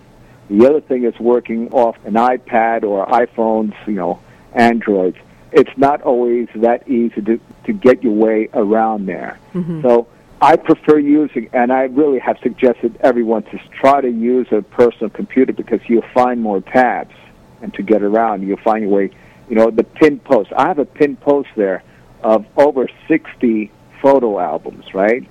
The 0.50 0.68
other 0.68 0.82
thing 0.82 1.04
is 1.04 1.18
working 1.20 1.70
off 1.72 1.98
an 2.06 2.14
iPad 2.14 2.84
or 2.84 3.06
iPhones, 3.06 3.74
you 3.86 3.94
know, 3.94 4.20
Androids. 4.54 5.18
It's 5.52 5.78
not 5.78 6.02
always 6.02 6.48
that 6.56 6.88
easy 6.88 7.22
to, 7.22 7.40
to 7.66 7.74
get 7.74 8.04
your 8.04 8.14
way 8.14 8.50
around 8.54 9.06
there. 9.06 9.40
Mm-hmm. 9.54 9.82
So 9.82 10.08
I 10.42 10.56
prefer 10.56 11.00
using, 11.00 11.50
and 11.54 11.72
I 11.72 11.84
really 11.84 12.20
have 12.20 12.38
suggested 12.42 12.98
everyone 13.02 13.44
to 13.44 13.60
try 13.80 14.02
to 14.02 14.10
use 14.10 14.48
a 14.52 14.62
personal 14.62 15.10
computer 15.10 15.54
because 15.54 15.82
you'll 15.88 16.08
find 16.14 16.42
more 16.42 16.62
tabs, 16.62 17.16
and 17.62 17.74
to 17.74 17.84
get 17.84 18.02
around, 18.02 18.48
you'll 18.48 18.58
find 18.58 18.84
your 18.84 18.92
way. 18.92 19.12
You 19.50 19.56
know, 19.56 19.70
the 19.72 19.84
pin 19.84 20.20
post. 20.20 20.52
I 20.56 20.68
have 20.68 20.80
a 20.80 20.86
pin 20.86 21.16
post 21.18 21.50
there 21.56 21.84
of 22.22 22.46
over 22.58 22.88
60 23.08 23.72
photo 24.02 24.40
albums, 24.40 24.94
right? 24.94 25.28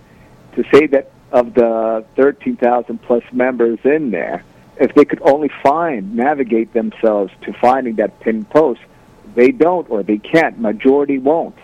To 0.56 0.64
say 0.72 0.86
that 0.88 1.12
of 1.32 1.54
the 1.54 2.04
13,000 2.16 3.02
plus 3.02 3.22
members 3.32 3.78
in 3.84 4.10
there, 4.10 4.44
if 4.78 4.94
they 4.94 5.04
could 5.04 5.20
only 5.22 5.50
find, 5.62 6.14
navigate 6.14 6.72
themselves 6.72 7.32
to 7.42 7.52
finding 7.54 7.96
that 7.96 8.20
pinned 8.20 8.48
post, 8.50 8.80
they 9.34 9.50
don't 9.50 9.88
or 9.90 10.02
they 10.02 10.18
can't. 10.18 10.58
Majority 10.58 11.18
won't. 11.18 11.56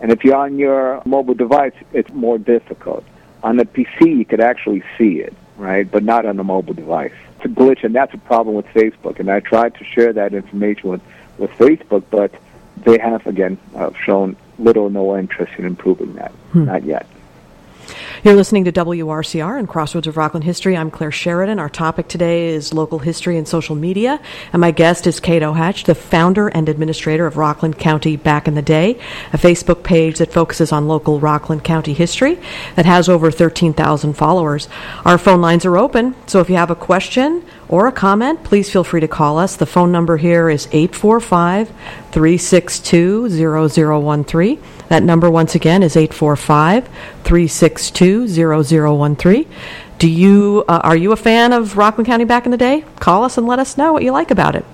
And 0.00 0.10
if 0.12 0.24
you're 0.24 0.36
on 0.36 0.58
your 0.58 1.02
mobile 1.04 1.34
device, 1.34 1.72
it's 1.92 2.10
more 2.12 2.38
difficult. 2.38 3.04
On 3.42 3.56
the 3.56 3.64
PC, 3.64 4.18
you 4.18 4.24
could 4.24 4.40
actually 4.40 4.82
see 4.98 5.20
it, 5.20 5.34
right? 5.56 5.90
But 5.90 6.02
not 6.02 6.26
on 6.26 6.36
the 6.36 6.44
mobile 6.44 6.74
device. 6.74 7.12
It's 7.36 7.44
a 7.44 7.48
glitch, 7.48 7.84
and 7.84 7.94
that's 7.94 8.12
a 8.14 8.18
problem 8.18 8.56
with 8.56 8.66
Facebook. 8.66 9.20
And 9.20 9.30
I 9.30 9.40
tried 9.40 9.74
to 9.76 9.84
share 9.84 10.12
that 10.12 10.34
information 10.34 10.90
with, 10.90 11.02
with 11.38 11.50
Facebook, 11.52 12.04
but 12.10 12.32
they 12.84 12.98
have, 12.98 13.26
again, 13.26 13.58
uh, 13.74 13.90
shown 14.04 14.36
little 14.58 14.84
or 14.84 14.90
no 14.90 15.16
interest 15.16 15.52
in 15.58 15.64
improving 15.64 16.14
that. 16.14 16.32
Hmm. 16.52 16.64
Not 16.64 16.84
yet. 16.84 17.06
You're 18.24 18.36
listening 18.36 18.64
to 18.64 18.72
WRCR 18.72 19.58
and 19.58 19.68
Crossroads 19.68 20.06
of 20.06 20.16
Rockland 20.16 20.44
History. 20.44 20.78
I'm 20.78 20.90
Claire 20.90 21.12
Sheridan. 21.12 21.58
Our 21.58 21.68
topic 21.68 22.08
today 22.08 22.48
is 22.48 22.72
local 22.72 23.00
history 23.00 23.36
and 23.36 23.46
social 23.46 23.76
media, 23.76 24.18
and 24.50 24.60
my 24.62 24.70
guest 24.70 25.06
is 25.06 25.20
Cato 25.20 25.52
Hatch, 25.52 25.84
the 25.84 25.94
founder 25.94 26.48
and 26.48 26.66
administrator 26.70 27.26
of 27.26 27.36
Rockland 27.36 27.78
County 27.78 28.16
Back 28.16 28.48
in 28.48 28.54
the 28.54 28.62
Day, 28.62 28.98
a 29.34 29.36
Facebook 29.36 29.82
page 29.82 30.16
that 30.20 30.32
focuses 30.32 30.72
on 30.72 30.88
local 30.88 31.20
Rockland 31.20 31.64
County 31.64 31.92
history 31.92 32.38
that 32.76 32.86
has 32.86 33.10
over 33.10 33.30
13,000 33.30 34.14
followers. 34.14 34.70
Our 35.04 35.18
phone 35.18 35.42
lines 35.42 35.66
are 35.66 35.76
open, 35.76 36.14
so 36.26 36.40
if 36.40 36.48
you 36.48 36.56
have 36.56 36.70
a 36.70 36.74
question 36.74 37.44
or 37.68 37.86
a 37.86 37.92
comment, 37.92 38.42
please 38.42 38.72
feel 38.72 38.84
free 38.84 39.00
to 39.00 39.08
call 39.08 39.36
us. 39.38 39.56
The 39.56 39.66
phone 39.66 39.92
number 39.92 40.16
here 40.16 40.48
is 40.48 40.66
845 40.72 41.68
362 42.10 43.28
0013. 43.28 44.62
That 44.94 45.02
number, 45.02 45.28
once 45.28 45.56
again, 45.56 45.82
is 45.82 45.96
845 45.96 46.86
362 47.24 48.28
0013. 48.28 49.44
Do 49.98 50.08
you, 50.08 50.64
uh, 50.68 50.82
are 50.84 50.94
you 50.94 51.10
a 51.10 51.16
fan 51.16 51.52
of 51.52 51.76
Rockland 51.76 52.06
County 52.06 52.22
back 52.24 52.44
in 52.44 52.52
the 52.52 52.56
day? 52.56 52.84
Call 53.00 53.24
us 53.24 53.36
and 53.36 53.44
let 53.44 53.58
us 53.58 53.76
know 53.76 53.92
what 53.92 54.04
you 54.04 54.12
like 54.12 54.30
about 54.30 54.54
it. 54.54 54.64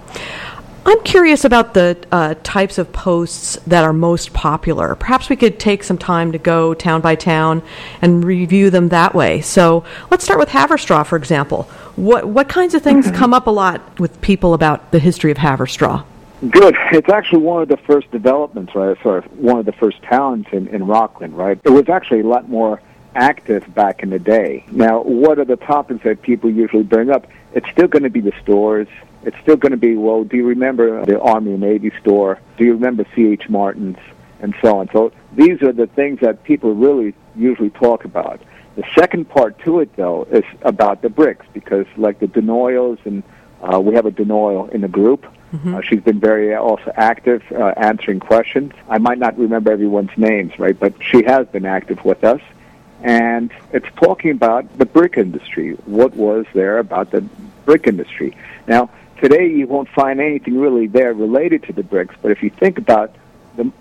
I'm 0.85 1.03
curious 1.05 1.47
about 1.47 1.73
the 1.73 1.97
uh, 2.13 2.35
types 2.43 2.77
of 2.77 2.93
posts 2.93 3.57
that 3.67 3.83
are 3.83 3.95
most 3.95 4.35
popular. 4.35 4.95
Perhaps 4.95 5.31
we 5.31 5.37
could 5.37 5.59
take 5.59 5.83
some 5.83 5.97
time 5.97 6.33
to 6.33 6.39
go 6.39 6.75
town 6.75 7.01
by 7.01 7.15
town 7.15 7.63
and 8.03 8.23
review 8.23 8.69
them 8.69 8.91
that 8.91 9.15
way. 9.15 9.41
So 9.41 9.85
let's 10.11 10.23
start 10.23 10.39
with 10.39 10.51
Haverstraw, 10.51 11.07
for 11.07 11.17
example. 11.17 11.63
What 11.97 12.29
what 12.29 12.51
kinds 12.51 12.75
of 12.75 12.83
things 12.83 13.11
come 13.15 13.33
up 13.33 13.47
a 13.47 13.51
lot 13.51 13.99
with 13.99 14.21
people 14.21 14.53
about 14.53 14.91
the 14.91 14.99
history 14.99 15.31
of 15.31 15.39
Haverstraw? 15.39 16.05
Good. 16.49 16.75
It's 16.93 17.09
actually 17.11 17.43
one 17.43 17.61
of 17.61 17.69
the 17.69 17.77
first 17.77 18.11
developments, 18.11 18.75
right? 18.75 18.97
Sorry, 19.03 19.21
one 19.21 19.59
of 19.59 19.67
the 19.67 19.73
first 19.73 20.03
towns 20.03 20.47
in, 20.53 20.69
in 20.69 20.87
Rockland, 20.87 21.37
right? 21.37 21.61
It 21.63 21.71
was 21.71 21.91
actually 21.91 22.21
a 22.21 22.27
lot 22.27 22.49
more 22.49 22.81
active 23.15 23.75
back 23.75 24.03
in 24.03 24.09
the 24.09 24.19
day. 24.19 24.65
Now, 24.71 25.03
what 25.03 25.39
are 25.39 25.45
the 25.45 25.57
topics 25.57 26.03
that 26.05 26.23
people 26.23 26.51
usually 26.51 26.83
bring 26.83 27.11
up? 27.11 27.27
It's 27.53 27.69
still 27.71 27.89
going 27.89 28.05
to 28.05 28.11
be 28.11 28.21
the 28.21 28.33
stores. 28.41 28.89
It's 29.23 29.37
still 29.43 29.57
going 29.57 29.73
to 29.73 29.77
be, 29.77 29.97
well, 29.97 30.25
do 30.25 30.39
you 30.39 30.47
remember 30.47 31.05
the 31.05 31.21
Army 31.21 31.53
and 31.53 31.61
Navy 31.61 31.93
store? 32.01 32.41
Do 32.57 32.65
you 32.65 32.73
remember 32.73 33.05
C.H. 33.15 33.51
Martin's? 33.51 33.99
And 34.41 34.55
so 34.63 34.79
on. 34.79 34.89
So 34.91 35.13
these 35.35 35.61
are 35.61 35.73
the 35.73 35.87
things 35.89 36.21
that 36.21 36.45
people 36.45 36.75
really 36.75 37.15
usually 37.37 37.69
talk 37.69 38.07
about. 38.07 38.41
The 38.77 38.85
second 38.95 39.29
part 39.29 39.59
to 39.65 39.81
it, 39.81 39.95
though, 39.97 40.27
is 40.31 40.45
about 40.63 41.03
the 41.03 41.11
bricks, 41.11 41.45
because 41.53 41.85
like 41.99 42.21
the 42.21 42.27
Denoyelles, 42.27 43.05
and 43.05 43.23
uh, 43.61 43.79
we 43.79 43.95
have 43.95 44.07
a 44.07 44.11
Denoyelle 44.11 44.71
in 44.71 44.81
the 44.81 44.89
group, 44.89 45.27
Mm-hmm. 45.53 45.75
Uh, 45.75 45.83
she's 45.83 46.01
been 46.01 46.21
very 46.21 46.55
also 46.55 46.93
active, 46.97 47.43
uh, 47.53 47.75
answering 47.77 48.21
questions. 48.21 48.73
I 48.89 48.99
might 48.99 49.19
not 49.19 49.37
remember 49.39 49.73
everyone's 49.73 50.17
names, 50.17 50.59
right, 50.59 50.79
but 50.79 50.95
she 51.03 51.25
has 51.25 51.47
been 51.49 51.67
active 51.67 52.05
with 52.05 52.23
us. 52.23 52.41
And 53.03 53.51
it's 53.73 53.87
talking 53.97 54.31
about 54.31 54.79
the 54.79 54.85
brick 54.85 55.17
industry. 55.17 55.73
What 55.87 56.15
was 56.15 56.47
there 56.53 56.79
about 56.79 57.11
the 57.11 57.23
brick 57.65 57.87
industry? 57.87 58.37
Now, 58.69 58.91
today 59.21 59.49
you 59.49 59.67
won't 59.67 59.89
find 59.89 60.21
anything 60.21 60.59
really 60.59 60.87
there 60.87 61.15
related 61.15 61.65
to 61.65 61.73
the 61.73 61.83
bricks, 61.83 62.15
but 62.21 62.31
if 62.31 62.43
you 62.43 62.51
think 62.51 62.79
about 62.79 63.15
the, 63.57 63.73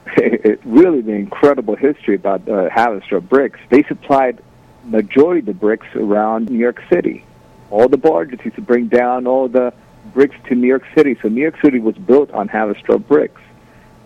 really 0.65 1.01
the 1.01 1.13
incredible 1.13 1.75
history 1.75 2.15
about 2.15 2.47
uh, 2.47 2.69
Haverstraw 2.69 3.27
bricks, 3.27 3.59
they 3.69 3.83
supplied 3.83 4.41
majority 4.85 5.39
of 5.39 5.45
the 5.45 5.53
bricks 5.53 5.88
around 5.95 6.49
New 6.49 6.57
York 6.57 6.81
City. 6.89 7.25
All 7.69 7.88
the 7.88 7.97
barges 7.97 8.39
used 8.43 8.55
to 8.55 8.61
bring 8.61 8.88
down 8.88 9.27
all 9.27 9.47
the 9.47 9.73
bricks 10.13 10.36
to 10.48 10.56
New 10.56 10.68
York 10.68 10.84
City. 10.96 11.18
So 11.22 11.30
New 11.30 11.42
York 11.42 11.60
City 11.63 11.80
was 11.80 11.96
built 11.96 12.32
on 12.32 12.48
Haverstraw 12.50 13.06
bricks. 13.06 13.42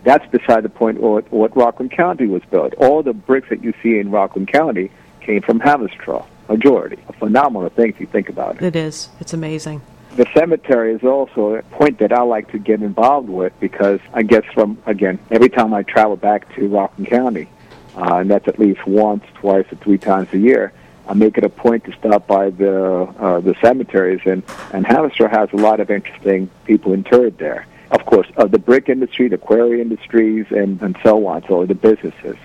That's 0.03 0.25
beside 0.31 0.63
the 0.63 0.69
point 0.69 0.99
what, 0.99 1.31
what 1.31 1.55
Rockland 1.55 1.91
County 1.91 2.27
was 2.27 2.43
built. 2.51 2.73
All 2.75 3.03
the 3.03 3.13
bricks 3.13 3.49
that 3.49 3.63
you 3.63 3.73
see 3.81 3.99
in 3.99 4.11
Rockland 4.11 4.51
County 4.51 4.91
came 5.21 5.41
from 5.41 5.59
Haverstraw, 5.59 6.25
majority. 6.49 6.97
A 7.07 7.13
phenomenal 7.13 7.69
thing 7.69 7.89
if 7.89 7.99
you 7.99 8.07
think 8.07 8.29
about 8.29 8.57
it. 8.57 8.63
It 8.63 8.75
is. 8.75 9.09
It's 9.19 9.33
amazing. 9.33 9.81
The 10.15 10.27
cemetery 10.35 10.93
is 10.93 11.03
also 11.03 11.55
a 11.55 11.63
point 11.63 11.97
that 11.99 12.13
I 12.13 12.21
like 12.21 12.51
to 12.51 12.59
get 12.59 12.83
involved 12.83 13.29
with 13.29 13.51
because 13.59 13.99
I 14.13 14.21
guess 14.21 14.43
from, 14.53 14.77
again, 14.85 15.17
every 15.31 15.49
time 15.49 15.73
I 15.73 15.83
travel 15.83 16.17
back 16.17 16.53
to 16.55 16.67
Rockland 16.67 17.09
County, 17.09 17.49
uh, 17.95 18.17
and 18.17 18.29
that's 18.29 18.47
at 18.47 18.59
least 18.59 18.85
once, 18.85 19.23
twice, 19.35 19.65
or 19.71 19.75
three 19.77 19.97
times 19.97 20.31
a 20.33 20.37
year, 20.37 20.71
I 21.07 21.13
make 21.13 21.37
it 21.37 21.43
a 21.43 21.49
point 21.49 21.83
to 21.85 21.93
stop 21.93 22.27
by 22.27 22.49
the 22.49 23.03
uh, 23.19 23.39
the 23.41 23.55
cemeteries, 23.61 24.21
and 24.25 24.43
and 24.71 24.85
Haverstraw 24.85 25.29
has 25.29 25.51
a 25.51 25.57
lot 25.57 25.79
of 25.79 25.91
interesting 25.91 26.49
people 26.65 26.93
interred 26.93 27.37
there. 27.37 27.67
Of 27.91 28.05
course, 28.05 28.27
of 28.37 28.51
the 28.51 28.59
brick 28.59 28.89
industry, 28.89 29.27
the 29.27 29.37
quarry 29.37 29.81
industries, 29.81 30.45
and 30.49 30.81
and 30.81 30.97
so 31.03 31.25
on. 31.27 31.45
So 31.47 31.65
the 31.65 31.75
businesses. 31.75 32.37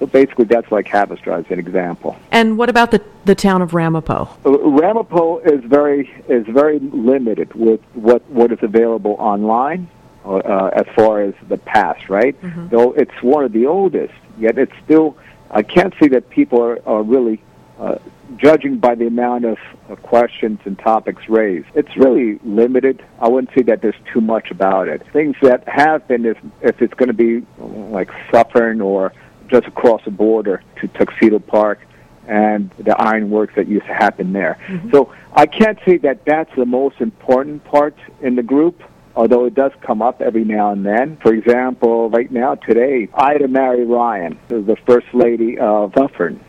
So 0.00 0.06
basically, 0.06 0.46
that's 0.46 0.72
like 0.72 0.86
Haverstraw 0.86 1.44
as 1.44 1.50
an 1.50 1.58
example. 1.58 2.16
And 2.32 2.58
what 2.58 2.68
about 2.68 2.90
the 2.90 3.02
the 3.26 3.34
town 3.34 3.62
of 3.62 3.74
Ramapo? 3.74 4.28
Uh, 4.44 4.58
Ramapo 4.58 5.38
is 5.38 5.62
very 5.62 6.10
is 6.28 6.46
very 6.46 6.80
limited 6.80 7.54
with 7.54 7.80
what 7.94 8.28
what 8.30 8.50
is 8.50 8.58
available 8.62 9.16
online. 9.18 9.88
Uh, 10.22 10.36
uh 10.36 10.70
as 10.74 10.86
far 10.94 11.22
as 11.22 11.32
the 11.48 11.56
past, 11.56 12.10
right? 12.10 12.38
Mm-hmm. 12.42 12.68
Though 12.68 12.92
it's 12.92 13.22
one 13.22 13.44
of 13.44 13.52
the 13.52 13.66
oldest, 13.66 14.14
yet 14.38 14.58
it's 14.58 14.72
still. 14.84 15.16
I 15.50 15.62
can't 15.62 15.92
see 16.00 16.08
that 16.08 16.30
people 16.30 16.62
are, 16.62 16.78
are 16.86 17.02
really 17.02 17.40
uh, 17.80 17.98
judging 18.36 18.76
by 18.76 18.94
the 18.94 19.06
amount 19.06 19.46
of 19.46 19.58
uh, 19.88 19.96
questions 19.96 20.60
and 20.66 20.78
topics 20.78 21.28
raised, 21.28 21.66
it's 21.74 21.96
really 21.96 22.38
limited. 22.44 23.02
I 23.18 23.28
wouldn't 23.28 23.54
say 23.54 23.62
that 23.62 23.80
there's 23.80 23.96
too 24.12 24.20
much 24.20 24.50
about 24.50 24.88
it. 24.88 25.02
Things 25.12 25.34
that 25.42 25.66
have 25.66 26.06
been, 26.06 26.26
if, 26.26 26.36
if 26.60 26.82
it's 26.82 26.94
going 26.94 27.08
to 27.08 27.14
be 27.14 27.44
like 27.58 28.10
Suffern 28.30 28.80
or 28.82 29.12
just 29.48 29.66
across 29.66 30.04
the 30.04 30.10
border 30.10 30.62
to 30.80 30.88
Tuxedo 30.88 31.38
Park 31.38 31.80
and 32.28 32.70
the 32.78 32.94
ironworks 33.00 33.54
that 33.56 33.66
used 33.66 33.86
to 33.86 33.94
happen 33.94 34.32
there. 34.32 34.58
Mm-hmm. 34.68 34.90
So 34.90 35.12
I 35.32 35.46
can't 35.46 35.78
say 35.86 35.96
that 35.98 36.24
that's 36.26 36.54
the 36.54 36.66
most 36.66 37.00
important 37.00 37.64
part 37.64 37.96
in 38.20 38.36
the 38.36 38.42
group 38.42 38.82
although 39.16 39.44
it 39.44 39.54
does 39.54 39.72
come 39.82 40.00
up 40.02 40.20
every 40.20 40.44
now 40.44 40.72
and 40.72 40.86
then. 40.86 41.16
For 41.18 41.34
example, 41.34 42.10
right 42.10 42.30
now, 42.30 42.54
today, 42.54 43.08
Ida 43.12 43.48
Barry 43.48 43.84
Ryan, 43.84 44.38
is 44.48 44.66
the 44.66 44.76
First 44.86 45.08
Lady 45.12 45.58
of 45.58 45.92
Suffern, 45.96 46.42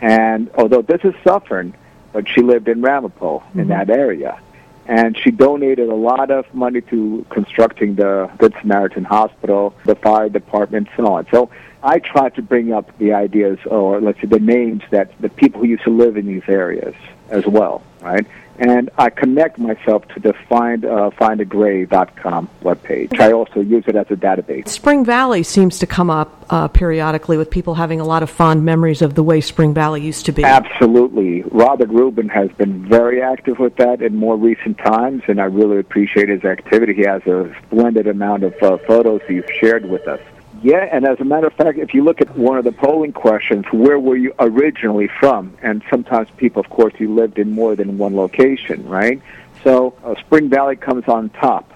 and 0.00 0.50
although 0.54 0.82
this 0.82 1.00
is 1.04 1.14
Suffern, 1.24 1.74
but 2.12 2.28
she 2.28 2.42
lived 2.42 2.68
in 2.68 2.80
Ramapo 2.80 3.40
mm-hmm. 3.40 3.60
in 3.60 3.68
that 3.68 3.90
area. 3.90 4.40
And 4.88 5.18
she 5.18 5.32
donated 5.32 5.88
a 5.88 5.94
lot 5.94 6.30
of 6.30 6.52
money 6.54 6.80
to 6.82 7.26
constructing 7.28 7.96
the 7.96 8.30
Good 8.38 8.54
Samaritan 8.60 9.02
Hospital, 9.02 9.74
the 9.84 9.96
fire 9.96 10.28
department, 10.28 10.88
and 10.96 11.04
so 11.04 11.12
on. 11.12 11.26
So 11.32 11.50
I 11.82 11.98
try 11.98 12.28
to 12.30 12.42
bring 12.42 12.72
up 12.72 12.96
the 12.98 13.12
ideas, 13.12 13.58
or 13.66 14.00
let's 14.00 14.20
say 14.20 14.28
the 14.28 14.38
names 14.38 14.82
that 14.90 15.10
the 15.20 15.28
people 15.28 15.60
who 15.60 15.66
used 15.66 15.84
to 15.84 15.90
live 15.90 16.16
in 16.16 16.26
these 16.26 16.48
areas 16.48 16.94
as 17.30 17.44
well, 17.46 17.82
right? 18.00 18.26
and 18.58 18.90
I 18.96 19.10
connect 19.10 19.58
myself 19.58 20.06
to 20.08 20.20
the 20.20 20.32
find 20.48 20.84
uh, 20.84 21.10
findagrave.com 21.10 22.48
webpage. 22.62 23.20
I 23.20 23.32
also 23.32 23.60
use 23.60 23.84
it 23.86 23.96
as 23.96 24.06
a 24.10 24.16
database. 24.16 24.68
Spring 24.68 25.04
Valley 25.04 25.42
seems 25.42 25.78
to 25.80 25.86
come 25.86 26.10
up 26.10 26.46
uh, 26.48 26.68
periodically 26.68 27.36
with 27.36 27.50
people 27.50 27.74
having 27.74 28.00
a 28.00 28.04
lot 28.04 28.22
of 28.22 28.30
fond 28.30 28.64
memories 28.64 29.02
of 29.02 29.14
the 29.14 29.22
way 29.22 29.40
Spring 29.40 29.74
Valley 29.74 30.00
used 30.00 30.26
to 30.26 30.32
be. 30.32 30.44
Absolutely. 30.44 31.42
Robert 31.42 31.90
Rubin 31.90 32.28
has 32.28 32.50
been 32.52 32.88
very 32.88 33.20
active 33.20 33.58
with 33.58 33.76
that 33.76 34.00
in 34.00 34.16
more 34.16 34.36
recent 34.36 34.78
times, 34.78 35.22
and 35.28 35.40
I 35.40 35.44
really 35.44 35.78
appreciate 35.78 36.28
his 36.28 36.44
activity. 36.44 36.94
He 36.94 37.02
has 37.02 37.22
a 37.26 37.54
splendid 37.66 38.06
amount 38.06 38.44
of 38.44 38.54
uh, 38.62 38.78
photos 38.86 39.20
he's 39.28 39.44
shared 39.60 39.88
with 39.88 40.06
us. 40.08 40.20
Yeah, 40.62 40.88
and 40.90 41.06
as 41.06 41.20
a 41.20 41.24
matter 41.24 41.46
of 41.46 41.52
fact, 41.52 41.78
if 41.78 41.92
you 41.92 42.02
look 42.02 42.20
at 42.20 42.36
one 42.36 42.56
of 42.58 42.64
the 42.64 42.72
polling 42.72 43.12
questions, 43.12 43.66
where 43.72 43.98
were 43.98 44.16
you 44.16 44.32
originally 44.38 45.08
from? 45.20 45.56
And 45.62 45.82
sometimes 45.90 46.28
people, 46.36 46.60
of 46.60 46.70
course, 46.70 46.94
you 46.98 47.14
lived 47.14 47.38
in 47.38 47.52
more 47.52 47.76
than 47.76 47.98
one 47.98 48.16
location, 48.16 48.88
right? 48.88 49.20
So 49.62 49.94
uh, 50.04 50.14
Spring 50.20 50.48
Valley 50.48 50.76
comes 50.76 51.04
on 51.08 51.28
top. 51.30 51.72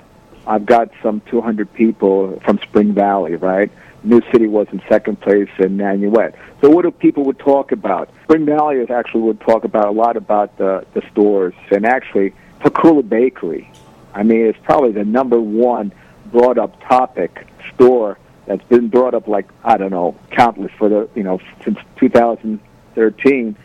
I've 0.47 0.65
got 0.65 0.91
some 1.03 1.21
200 1.31 1.73
people 1.75 2.41
from 2.41 2.59
Spring 2.59 2.95
Valley, 2.95 3.37
right? 3.37 3.71
New 4.03 4.23
City 4.33 4.47
was 4.47 4.67
in 4.73 4.83
second 4.89 5.21
place 5.21 5.51
in 5.59 5.77
Nanuet. 5.77 6.35
So 6.63 6.71
what 6.71 6.83
do 6.83 6.91
people 6.91 7.25
would 7.25 7.39
talk 7.39 7.73
about? 7.73 8.11
Spring 8.25 8.47
Valley 8.47 8.77
is 8.77 8.91
actually 8.91 9.23
would 9.23 9.41
talk 9.41 9.65
about 9.65 9.89
a 9.89 9.91
lot 9.91 10.17
about 10.17 10.57
the, 10.57 10.87
the 10.95 11.03
stores 11.11 11.55
and 11.71 11.85
actually 11.85 12.33
Pakula 12.61 13.07
Bakery. 13.07 13.71
I 14.15 14.23
mean, 14.23 14.47
it's 14.47 14.59
probably 14.63 14.93
the 14.93 15.05
number 15.05 15.41
one 15.41 15.93
brought 16.33 16.59
up 16.59 16.81
topic 16.89 17.47
store 17.75 18.19
that's 18.51 18.65
been 18.65 18.89
brought 18.89 19.15
up 19.15 19.29
like 19.29 19.49
I 19.63 19.77
don't 19.77 19.93
know 19.93 20.17
countless 20.33 20.73
for 20.77 20.89
the 20.89 21.09
you 21.15 21.23
know 21.23 21.39
since 21.63 21.79
2013 21.99 23.57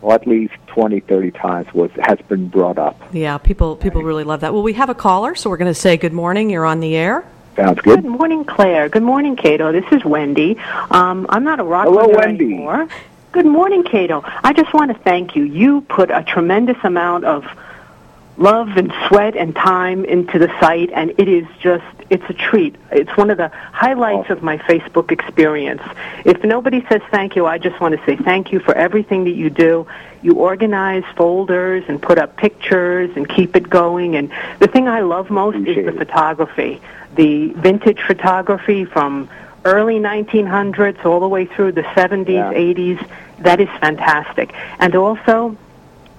or 0.00 0.14
at 0.14 0.26
least 0.26 0.54
20 0.68 1.00
30 1.00 1.30
times 1.32 1.74
was 1.74 1.90
has 2.00 2.18
been 2.26 2.48
brought 2.48 2.78
up. 2.78 2.98
Yeah 3.12 3.36
people 3.36 3.76
people 3.76 4.02
really 4.02 4.24
love 4.24 4.40
that. 4.40 4.54
Well 4.54 4.62
we 4.62 4.72
have 4.72 4.88
a 4.88 4.94
caller 4.94 5.34
so 5.34 5.50
we're 5.50 5.58
going 5.58 5.70
to 5.70 5.78
say 5.78 5.98
good 5.98 6.14
morning. 6.14 6.48
You're 6.48 6.64
on 6.64 6.80
the 6.80 6.96
air. 6.96 7.30
Sounds 7.54 7.82
good. 7.82 8.02
Good 8.02 8.10
morning 8.10 8.46
claire. 8.46 8.88
Good 8.88 9.02
morning 9.02 9.36
cato. 9.36 9.72
This 9.72 9.84
is 9.92 10.02
wendy. 10.06 10.56
Um, 10.90 11.26
i'm 11.28 11.44
not 11.44 11.60
a 11.60 11.64
rock 11.64 11.84
hello 11.84 12.08
wendy. 12.08 12.46
anymore. 12.46 12.88
good 13.32 13.44
morning 13.44 13.84
cato. 13.84 14.22
I 14.42 14.54
just 14.54 14.72
want 14.72 14.90
to 14.90 14.98
thank 15.02 15.36
you. 15.36 15.42
You 15.42 15.82
put 15.82 16.10
a 16.10 16.24
tremendous 16.24 16.78
amount 16.82 17.26
of 17.26 17.44
love 18.40 18.74
and 18.78 18.90
sweat 19.06 19.36
and 19.36 19.54
time 19.54 20.02
into 20.06 20.38
the 20.38 20.48
site, 20.60 20.90
and 20.92 21.10
it 21.18 21.28
is 21.28 21.46
just, 21.60 21.84
it's 22.08 22.24
a 22.30 22.32
treat. 22.32 22.74
It's 22.90 23.14
one 23.14 23.28
of 23.28 23.36
the 23.36 23.48
highlights 23.48 24.30
of 24.30 24.42
my 24.42 24.56
Facebook 24.56 25.12
experience. 25.12 25.82
If 26.24 26.42
nobody 26.42 26.84
says 26.88 27.02
thank 27.10 27.36
you, 27.36 27.44
I 27.44 27.58
just 27.58 27.78
want 27.80 27.98
to 27.98 28.04
say 28.06 28.16
thank 28.16 28.50
you 28.50 28.58
for 28.58 28.74
everything 28.74 29.24
that 29.24 29.32
you 29.32 29.50
do. 29.50 29.86
You 30.22 30.36
organize 30.36 31.04
folders 31.16 31.84
and 31.86 32.00
put 32.00 32.16
up 32.18 32.38
pictures 32.38 33.14
and 33.14 33.28
keep 33.28 33.56
it 33.56 33.68
going. 33.68 34.16
And 34.16 34.32
the 34.58 34.68
thing 34.68 34.88
I 34.88 35.00
love 35.00 35.28
most 35.28 35.58
is 35.68 35.84
the 35.84 35.92
photography, 35.92 36.80
the 37.16 37.48
vintage 37.48 38.00
photography 38.00 38.86
from 38.86 39.28
early 39.66 39.98
1900s 39.98 41.04
all 41.04 41.20
the 41.20 41.28
way 41.28 41.44
through 41.44 41.72
the 41.72 41.82
70s, 41.82 42.28
yeah. 42.28 42.52
80s. 42.54 43.06
That 43.40 43.60
is 43.60 43.68
fantastic. 43.80 44.54
And 44.78 44.94
also 44.94 45.58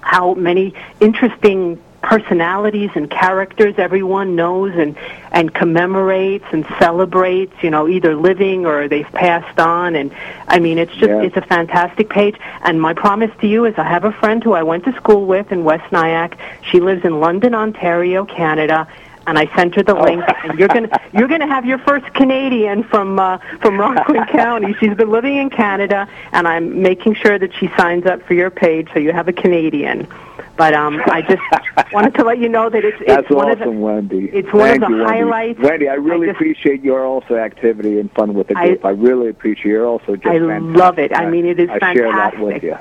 how 0.02 0.34
many 0.34 0.74
interesting 1.00 1.82
personalities 2.02 2.90
and 2.94 3.10
characters 3.10 3.74
everyone 3.78 4.34
knows 4.34 4.74
and 4.74 4.96
and 5.30 5.54
commemorates 5.54 6.44
and 6.52 6.66
celebrates 6.78 7.54
you 7.62 7.70
know 7.70 7.88
either 7.88 8.14
living 8.14 8.66
or 8.66 8.88
they've 8.88 9.10
passed 9.12 9.58
on. 9.58 9.94
And 9.94 10.12
i 10.48 10.58
mean 10.58 10.78
it's 10.78 10.92
just 10.92 11.10
yeah. 11.10 11.22
it's 11.22 11.36
a 11.36 11.42
fantastic 11.42 12.08
page. 12.08 12.36
And 12.62 12.80
my 12.80 12.92
promise 12.92 13.30
to 13.40 13.46
you 13.46 13.64
is 13.64 13.74
i 13.78 13.84
have 13.84 14.04
a 14.04 14.12
friend 14.12 14.42
who 14.42 14.52
i 14.52 14.62
went 14.62 14.84
to 14.84 14.92
school 14.94 15.26
with 15.26 15.52
in 15.52 15.64
west 15.64 15.90
nyack. 15.92 16.36
She 16.70 16.80
lives 16.80 17.04
in 17.04 17.20
london 17.20 17.54
ontario 17.54 18.24
canada 18.24 18.88
and 19.26 19.38
I 19.38 19.54
sent 19.54 19.74
her 19.76 19.82
the 19.82 19.96
oh. 19.96 20.02
link. 20.02 20.24
And 20.44 20.58
you're 20.58 20.68
gonna 20.68 20.88
you're 21.12 21.28
gonna 21.28 21.46
have 21.46 21.64
your 21.64 21.78
first 21.78 22.06
Canadian 22.14 22.84
from 22.84 23.18
uh, 23.18 23.38
from 23.60 23.78
Rockland 23.78 24.28
County. 24.30 24.74
She's 24.80 24.94
been 24.94 25.10
living 25.10 25.36
in 25.36 25.50
Canada, 25.50 26.08
and 26.32 26.46
I'm 26.46 26.82
making 26.82 27.14
sure 27.14 27.38
that 27.38 27.54
she 27.54 27.68
signs 27.76 28.06
up 28.06 28.22
for 28.22 28.34
your 28.34 28.50
page, 28.50 28.88
so 28.92 28.98
you 28.98 29.12
have 29.12 29.28
a 29.28 29.32
Canadian. 29.32 30.06
But 30.56 30.74
um, 30.74 31.00
I 31.06 31.22
just 31.22 31.92
wanted 31.92 32.14
to 32.14 32.24
let 32.24 32.38
you 32.38 32.48
know 32.48 32.68
that 32.68 32.84
it's, 32.84 32.98
it's 33.00 33.08
That's 33.08 33.30
one 33.30 33.50
awesome, 33.50 33.68
of 33.68 33.74
the, 33.74 33.80
Wendy. 33.80 34.24
It's 34.26 34.52
one 34.52 34.68
Thank 34.68 34.82
of 34.82 34.90
the 34.90 34.96
you, 34.98 35.04
highlights. 35.04 35.60
Wendy, 35.60 35.88
I 35.88 35.94
really 35.94 36.28
I 36.28 36.32
just, 36.32 36.40
appreciate 36.40 36.82
your 36.82 37.06
also 37.06 37.36
activity 37.36 37.98
and 37.98 38.12
fun 38.12 38.34
with 38.34 38.48
the 38.48 38.54
group. 38.54 38.84
I, 38.84 38.88
I 38.88 38.92
really 38.92 39.28
appreciate 39.28 39.70
you're 39.70 39.86
also 39.86 40.16
just 40.16 40.26
I 40.26 40.38
fantastic. 40.38 40.76
love 40.76 40.98
it. 40.98 41.16
I 41.16 41.30
mean, 41.30 41.46
it 41.46 41.58
is 41.58 41.70
I 41.70 41.78
fantastic. 41.78 42.02
share 42.02 42.12
that 42.12 42.38
with 42.38 42.62
you. 42.62 42.78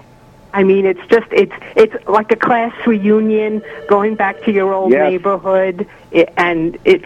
I 0.53 0.63
mean, 0.63 0.85
it's 0.85 1.05
just 1.07 1.27
it's 1.31 1.53
it's 1.75 2.07
like 2.07 2.31
a 2.31 2.35
class 2.35 2.73
reunion, 2.85 3.63
going 3.87 4.15
back 4.15 4.41
to 4.43 4.51
your 4.51 4.73
old 4.73 4.91
yes. 4.91 5.09
neighborhood, 5.09 5.87
it, 6.11 6.33
and 6.37 6.77
it's 6.85 7.05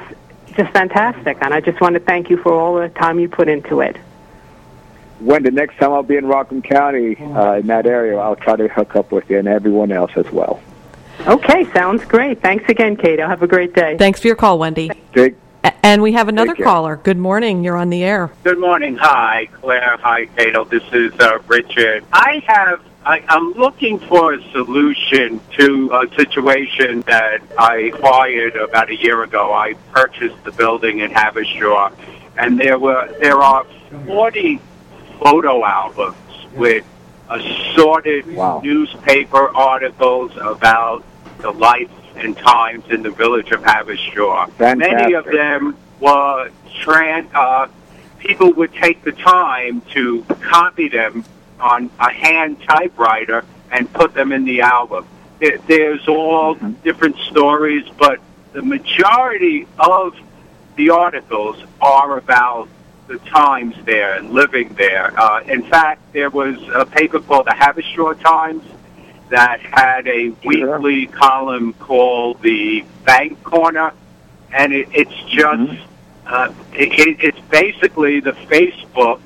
just 0.56 0.72
fantastic. 0.72 1.38
And 1.42 1.54
I 1.54 1.62
just 1.62 1.80
want 1.80 1.94
to 1.94 2.00
thank 2.00 2.30
you 2.30 2.38
for 2.38 2.54
all 2.54 2.76
the 2.76 2.90
time 2.90 3.20
you 3.20 3.30
put 3.30 3.48
into 3.48 3.82
it. 3.82 3.98
When 5.20 5.44
the 5.44 5.52
next 5.52 5.78
time 5.78 5.92
I'll 5.92 6.04
be 6.04 6.18
in 6.18 6.26
Rockland 6.26 6.66
County 6.66 7.18
uh, 7.18 7.54
in 7.54 7.68
that 7.68 7.86
area, 7.86 8.18
I'll 8.18 8.36
try 8.36 8.56
to 8.56 8.68
hook 8.68 8.96
up 8.96 9.12
with 9.12 9.30
you 9.30 9.40
and 9.40 9.48
everyone 9.48 9.92
else 9.92 10.12
as 10.16 10.30
well. 10.32 10.60
Okay, 11.26 11.72
sounds 11.72 12.04
great. 12.04 12.42
Thanks 12.42 12.68
again, 12.68 12.98
Cato. 12.98 13.28
Have 13.28 13.42
a 13.42 13.48
great 13.48 13.74
day. 13.74 13.96
Thanks 13.98 14.20
for 14.20 14.28
your 14.28 14.36
call, 14.36 14.60
Wendy. 14.60 14.92
Take, 15.14 15.36
and 15.82 16.02
we 16.02 16.12
have 16.12 16.28
another 16.28 16.54
caller. 16.56 16.98
Good 16.98 17.18
morning. 17.18 17.64
You're 17.64 17.78
on 17.78 17.90
the 17.90 18.04
air. 18.04 18.30
Good 18.44 18.60
morning. 18.60 18.98
Hi, 18.98 19.48
Claire. 19.54 19.98
Hi, 20.02 20.26
Cato. 20.26 20.66
This 20.66 20.84
is 20.92 21.14
uh, 21.20 21.40
Richard. 21.48 22.04
I 22.12 22.44
have 22.48 22.84
I, 23.06 23.24
am 23.28 23.54
looking 23.54 24.00
for 24.00 24.34
a 24.34 24.52
solution 24.52 25.40
to 25.58 25.92
a 25.94 26.16
situation 26.16 27.02
that 27.02 27.42
I 27.58 27.92
acquired 27.94 28.56
about 28.56 28.90
a 28.90 28.96
year 28.96 29.22
ago. 29.22 29.54
I 29.54 29.74
purchased 29.92 30.44
the 30.44 30.52
building 30.52 31.00
in 31.00 31.12
Haverstraw, 31.12 31.94
and 32.38 32.60
there 32.60 32.80
were 32.80 33.08
there 33.20 33.40
are 33.42 33.64
40 34.08 34.60
photo 35.22 35.64
albums 35.64 36.18
with 36.56 36.84
assorted 37.30 38.34
wow. 38.34 38.62
newspaper 38.64 39.56
articles 39.56 40.32
about 40.38 41.04
the 41.40 41.52
life 41.52 41.90
and 42.16 42.36
times 42.36 42.86
in 42.90 43.04
the 43.04 43.12
village 43.12 43.52
of 43.52 43.62
Haverstraw. 43.62 44.50
Fantastic. 44.54 44.98
Many 44.98 45.14
of 45.14 45.26
them 45.26 45.78
were 46.00 46.50
trans. 46.82 47.30
Uh, 47.36 47.68
people 48.18 48.52
would 48.54 48.74
take 48.74 49.04
the 49.04 49.12
time 49.12 49.82
to 49.94 50.24
copy 50.42 50.90
them 50.90 51.24
on 51.60 51.90
a 52.00 52.12
hand 52.12 52.62
typewriter 52.64 53.46
and 53.72 53.92
put 53.94 54.14
them 54.14 54.32
in 54.32 54.46
the 54.46 54.62
album. 54.62 55.06
There's 55.40 56.08
all 56.08 56.56
mm-hmm. 56.56 56.74
different 56.84 57.18
stories, 57.18 57.86
but 57.98 58.20
the 58.54 58.62
majority 58.62 59.68
of 59.78 60.16
the 60.76 60.90
articles 60.92 61.62
are 61.82 62.18
about 62.18 62.70
the 63.08 63.18
times 63.20 63.76
there 63.86 64.16
and 64.16 64.32
living 64.32 64.74
there. 64.76 65.18
Uh, 65.20 65.42
in 65.42 65.64
fact, 65.64 66.02
there 66.14 66.30
was 66.30 66.58
a 66.74 66.86
paper 66.86 67.20
called 67.20 67.46
the 67.46 67.52
Haverstraw 67.52 68.20
Times 68.22 68.64
that 69.30 69.60
had 69.60 70.08
a 70.08 70.30
weekly 70.44 71.08
column 71.08 71.74
called 71.74 72.42
the 72.42 72.86
Bank 73.04 73.44
Corner, 73.44 73.94
and 74.54 74.74
it, 74.74 74.88
it's 74.92 75.14
just 75.28 75.60
mm-hmm. 75.60 76.28
uh, 76.28 76.54
it, 76.74 77.24
it's 77.24 77.40
basically 77.50 78.20
the 78.20 78.32
Facebook 78.32 79.20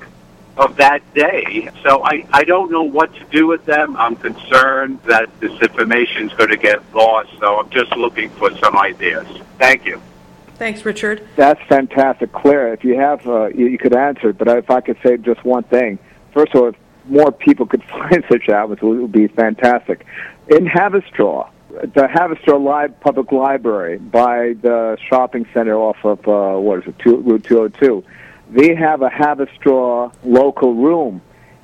of 0.59 0.75
that 0.75 1.01
day. 1.13 1.69
So 1.83 2.03
I, 2.03 2.25
I 2.31 2.43
don't 2.43 2.69
know 2.69 2.83
what 2.83 3.15
to 3.15 3.23
do 3.31 3.47
with 3.47 3.65
them. 3.65 3.95
I'm 3.95 4.17
concerned 4.17 4.99
that 5.05 5.29
this 5.39 5.53
information 5.61 6.29
is 6.29 6.33
going 6.33 6.49
to 6.49 6.57
get 6.57 6.81
lost, 6.93 7.29
so 7.39 7.59
I'm 7.59 7.69
just 7.69 7.95
looking 7.95 8.29
for 8.31 8.53
some 8.57 8.77
ideas. 8.77 9.25
Thank 9.57 9.85
you. 9.85 10.01
Thanks, 10.57 10.83
Richard. 10.83 11.25
That's 11.37 11.61
fantastic. 11.69 12.33
Claire, 12.33 12.73
if 12.73 12.83
you 12.83 12.99
have, 12.99 13.25
uh, 13.25 13.47
you, 13.47 13.67
you 13.67 13.77
could 13.77 13.95
answer, 13.95 14.33
but 14.33 14.49
if 14.49 14.69
I 14.69 14.81
could 14.81 14.97
say 15.01 15.15
just 15.15 15.43
one 15.45 15.63
thing. 15.63 15.97
First 16.33 16.53
of 16.53 16.61
all, 16.61 16.67
if 16.67 16.75
more 17.05 17.31
people 17.31 17.65
could 17.65 17.83
find 17.89 18.23
such 18.29 18.49
albums, 18.49 18.79
it 18.81 18.85
would 18.85 19.13
be 19.13 19.27
fantastic. 19.27 20.05
In 20.49 20.65
Haverstraw, 20.65 21.49
the 21.69 22.09
Haverstraw 22.13 22.61
Live 22.61 22.99
Public 22.99 23.31
Library 23.31 23.97
by 23.97 24.55
the 24.61 24.97
shopping 25.07 25.47
center 25.53 25.77
off 25.77 26.03
of, 26.03 26.27
uh, 26.27 26.59
what 26.59 26.79
is 26.79 26.87
it, 26.87 26.99
two, 26.99 27.17
Route 27.17 27.45
202, 27.45 28.03
they 28.49 28.75
have 28.75 29.01
a 29.01 29.09
Haverstraw 29.09 30.13
local 30.23 30.73
room. 30.73 31.21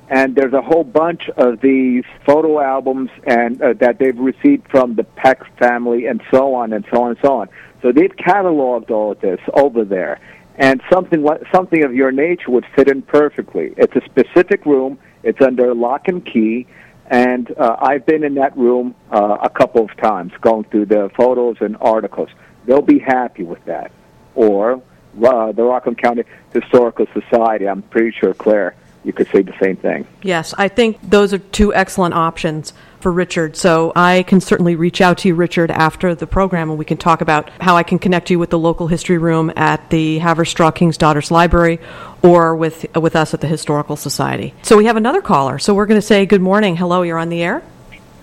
And 0.08 0.36
there's 0.36 0.52
a 0.52 0.62
whole 0.62 0.84
bunch 0.84 1.28
of 1.36 1.60
these 1.60 2.04
photo 2.24 2.60
albums 2.60 3.10
and 3.26 3.60
uh, 3.60 3.72
that 3.80 3.98
they've 3.98 4.16
received 4.16 4.70
from 4.70 4.94
the 4.94 5.02
Peck 5.02 5.40
family 5.58 6.06
and 6.06 6.22
so 6.30 6.54
on 6.54 6.72
and 6.72 6.84
so 6.92 7.02
on 7.02 7.10
and 7.10 7.18
so 7.22 7.40
on. 7.40 7.48
So 7.82 7.90
they've 7.90 8.14
cataloged 8.14 8.90
all 8.90 9.12
of 9.12 9.20
this 9.20 9.40
over 9.52 9.84
there. 9.84 10.20
And 10.58 10.80
something 10.90 11.26
something 11.52 11.84
of 11.84 11.92
your 11.92 12.12
nature 12.12 12.50
would 12.50 12.64
fit 12.76 12.88
in 12.88 13.02
perfectly. 13.02 13.74
It's 13.76 13.94
a 13.96 14.00
specific 14.04 14.64
room. 14.64 14.98
It's 15.24 15.40
under 15.40 15.74
lock 15.74 16.06
and 16.06 16.24
key. 16.24 16.68
And 17.08 17.52
uh, 17.58 17.76
I've 17.80 18.06
been 18.06 18.24
in 18.24 18.34
that 18.34 18.56
room 18.56 18.94
uh, 19.12 19.38
a 19.42 19.50
couple 19.50 19.84
of 19.84 19.96
times, 19.96 20.32
going 20.40 20.64
through 20.64 20.86
the 20.86 21.10
photos 21.16 21.56
and 21.60 21.76
articles. 21.80 22.28
They'll 22.64 22.80
be 22.80 22.98
happy 22.98 23.42
with 23.42 23.64
that. 23.66 23.92
Or 24.34 24.82
uh, 25.24 25.52
the 25.52 25.62
Rockland 25.62 25.98
County 25.98 26.24
Historical 26.52 27.06
Society. 27.12 27.68
I'm 27.68 27.82
pretty 27.82 28.12
sure, 28.12 28.34
Claire, 28.34 28.74
you 29.04 29.12
could 29.12 29.28
say 29.28 29.42
the 29.42 29.54
same 29.60 29.76
thing. 29.76 30.06
Yes, 30.22 30.52
I 30.58 30.68
think 30.68 30.98
those 31.02 31.32
are 31.32 31.38
two 31.38 31.72
excellent 31.72 32.14
options 32.14 32.72
for 33.00 33.12
Richard. 33.12 33.56
So 33.56 33.92
I 33.94 34.24
can 34.24 34.40
certainly 34.40 34.74
reach 34.74 35.00
out 35.00 35.18
to 35.18 35.28
you, 35.28 35.36
Richard, 35.36 35.70
after 35.70 36.14
the 36.14 36.26
program, 36.26 36.70
and 36.70 36.78
we 36.78 36.84
can 36.84 36.96
talk 36.96 37.20
about 37.20 37.50
how 37.60 37.76
I 37.76 37.84
can 37.84 38.00
connect 38.00 38.30
you 38.30 38.38
with 38.40 38.50
the 38.50 38.58
local 38.58 38.88
history 38.88 39.18
room 39.18 39.52
at 39.54 39.90
the 39.90 40.18
Haverstraw 40.18 40.74
King's 40.74 40.98
Daughters 40.98 41.30
Library 41.30 41.78
or 42.22 42.56
with 42.56 42.84
with 42.96 43.14
us 43.14 43.32
at 43.32 43.40
the 43.40 43.46
Historical 43.46 43.94
Society. 43.94 44.54
So 44.62 44.76
we 44.76 44.86
have 44.86 44.96
another 44.96 45.22
caller. 45.22 45.60
So 45.60 45.72
we're 45.72 45.86
going 45.86 46.00
to 46.00 46.06
say 46.06 46.26
good 46.26 46.42
morning. 46.42 46.76
Hello, 46.76 47.02
you're 47.02 47.18
on 47.18 47.28
the 47.28 47.42
air. 47.42 47.62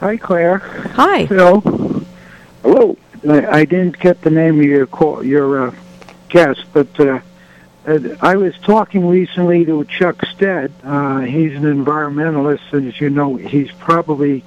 Hi, 0.02 0.18
Claire. 0.18 0.58
Hi. 0.58 1.26
Hello. 1.26 1.62
Hello. 2.62 2.98
I, 3.30 3.60
I 3.60 3.66
didn't 3.66 4.00
get 4.00 4.22
the 4.22 4.32
name 4.32 4.60
of 4.60 4.66
your 4.66 4.86
call, 4.86 5.24
your 5.24 5.70
uh, 5.70 5.76
guest, 6.34 6.66
but 6.74 7.00
uh, 7.00 7.20
uh, 7.86 8.00
I 8.22 8.36
was 8.36 8.58
talking 8.58 9.08
recently 9.08 9.64
to 9.66 9.86
Chuck 9.86 10.26
Stead. 10.34 10.74
Uh, 10.84 11.20
he's 11.20 11.54
an 11.54 11.64
environmentalist, 11.64 12.74
and 12.74 12.88
as 12.88 13.00
you 13.00 13.12
know, 13.12 13.36
he's 13.36 13.72
probably, 13.74 14.44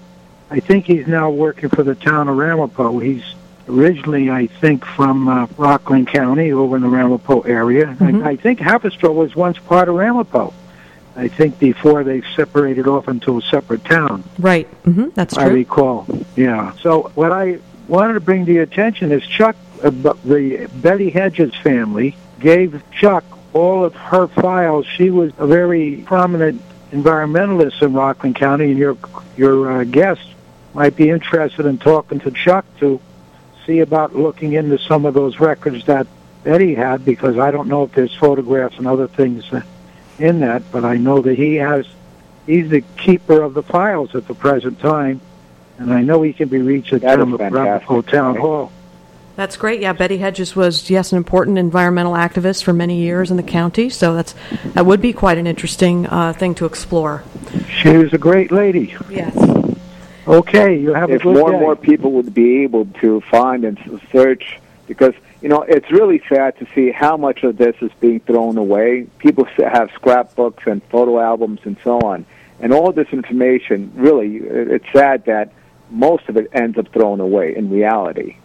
I 0.50 0.58
think 0.58 0.84
he's 0.86 1.06
now 1.06 1.30
working 1.30 1.68
for 1.68 1.84
the 1.84 1.94
town 1.94 2.28
of 2.28 2.36
Ramapo. 2.36 2.98
He's 2.98 3.22
originally, 3.68 4.30
I 4.30 4.48
think, 4.48 4.84
from 4.84 5.28
uh, 5.28 5.46
Rockland 5.56 6.08
County 6.08 6.50
over 6.50 6.74
in 6.76 6.82
the 6.82 6.88
Ramapo 6.88 7.42
area. 7.42 7.86
Mm-hmm. 7.86 8.26
I, 8.26 8.30
I 8.30 8.36
think 8.36 8.58
Haverstraw 8.58 9.14
was 9.14 9.36
once 9.36 9.58
part 9.58 9.88
of 9.88 9.94
Ramapo. 9.94 10.52
I 11.14 11.28
think 11.28 11.58
before 11.60 12.04
they 12.04 12.22
separated 12.34 12.88
off 12.88 13.08
into 13.08 13.38
a 13.38 13.42
separate 13.42 13.84
town. 13.84 14.24
Right. 14.38 14.68
Mm-hmm. 14.82 15.10
That's 15.14 15.34
true. 15.34 15.44
I 15.44 15.48
recall. 15.48 16.06
Yeah. 16.34 16.74
So 16.82 17.10
what 17.14 17.32
I 17.32 17.58
wanted 17.88 18.14
to 18.14 18.20
bring 18.20 18.44
to 18.46 18.52
your 18.52 18.64
attention 18.64 19.12
is 19.12 19.22
Chuck 19.26 19.56
the 19.82 20.70
Betty 20.74 21.10
Hedges 21.10 21.54
family 21.56 22.16
gave 22.40 22.82
Chuck 22.90 23.24
all 23.52 23.84
of 23.84 23.94
her 23.94 24.26
files. 24.26 24.86
She 24.86 25.10
was 25.10 25.32
a 25.38 25.46
very 25.46 26.02
prominent 26.06 26.60
environmentalist 26.90 27.82
in 27.82 27.94
Rockland 27.94 28.36
County, 28.36 28.70
and 28.70 28.78
your 28.78 28.96
your 29.36 29.80
uh, 29.80 29.84
guest 29.84 30.26
might 30.74 30.96
be 30.96 31.08
interested 31.08 31.66
in 31.66 31.78
talking 31.78 32.20
to 32.20 32.30
Chuck 32.30 32.64
to 32.80 33.00
see 33.64 33.80
about 33.80 34.14
looking 34.14 34.52
into 34.52 34.78
some 34.78 35.06
of 35.06 35.14
those 35.14 35.40
records 35.40 35.84
that 35.86 36.06
Betty 36.44 36.74
had, 36.74 37.04
because 37.04 37.38
I 37.38 37.50
don't 37.50 37.68
know 37.68 37.84
if 37.84 37.92
there's 37.92 38.14
photographs 38.14 38.78
and 38.78 38.86
other 38.86 39.08
things 39.08 39.44
in 40.18 40.40
that, 40.40 40.62
but 40.70 40.84
I 40.84 40.96
know 40.96 41.20
that 41.22 41.36
he 41.36 41.56
has. 41.56 41.86
He's 42.46 42.68
the 42.68 42.82
keeper 42.96 43.42
of 43.42 43.54
the 43.54 43.62
files 43.62 44.14
at 44.14 44.28
the 44.28 44.34
present 44.34 44.78
time, 44.78 45.20
and 45.78 45.92
I 45.92 46.02
know 46.02 46.22
he 46.22 46.32
can 46.32 46.48
be 46.48 46.58
reached 46.58 46.92
at 46.92 47.00
That 47.00 47.18
is 47.18 47.24
Tom 47.24 47.34
of 47.34 47.40
Town 48.06 48.34
right? 48.34 48.40
Hall. 48.40 48.70
That's 49.36 49.58
great. 49.58 49.80
Yeah, 49.82 49.92
Betty 49.92 50.16
Hedges 50.16 50.56
was 50.56 50.88
yes 50.88 51.12
an 51.12 51.18
important 51.18 51.58
environmental 51.58 52.14
activist 52.14 52.64
for 52.64 52.72
many 52.72 53.00
years 53.00 53.30
in 53.30 53.36
the 53.36 53.42
county, 53.42 53.90
so 53.90 54.14
that's 54.14 54.34
that 54.72 54.86
would 54.86 55.02
be 55.02 55.12
quite 55.12 55.36
an 55.36 55.46
interesting 55.46 56.06
uh, 56.06 56.32
thing 56.32 56.54
to 56.54 56.64
explore. 56.64 57.22
She 57.68 57.90
was 57.90 58.14
a 58.14 58.18
great 58.18 58.50
lady. 58.50 58.96
Yes. 59.10 59.36
Okay, 60.26 60.78
you 60.78 60.94
have 60.94 61.10
a 61.10 61.14
if 61.16 61.24
more 61.24 61.50
day. 61.50 61.56
and 61.56 61.60
more 61.60 61.76
people 61.76 62.12
would 62.12 62.32
be 62.32 62.62
able 62.62 62.86
to 63.00 63.20
find 63.30 63.64
and 63.64 63.78
search, 64.10 64.58
because 64.86 65.12
you 65.42 65.50
know 65.50 65.60
it's 65.62 65.90
really 65.90 66.22
sad 66.30 66.58
to 66.58 66.66
see 66.74 66.90
how 66.90 67.18
much 67.18 67.44
of 67.44 67.58
this 67.58 67.76
is 67.82 67.92
being 68.00 68.20
thrown 68.20 68.56
away. 68.56 69.06
People 69.18 69.44
have 69.58 69.90
scrapbooks 69.94 70.66
and 70.66 70.82
photo 70.84 71.20
albums 71.20 71.60
and 71.64 71.76
so 71.84 72.00
on, 72.00 72.24
and 72.58 72.72
all 72.72 72.90
this 72.90 73.08
information. 73.12 73.92
Really, 73.94 74.36
it's 74.38 74.90
sad 74.94 75.26
that 75.26 75.52
most 75.90 76.26
of 76.30 76.38
it 76.38 76.48
ends 76.54 76.78
up 76.78 76.88
thrown 76.88 77.20
away 77.20 77.54
in 77.54 77.68
reality. 77.70 78.36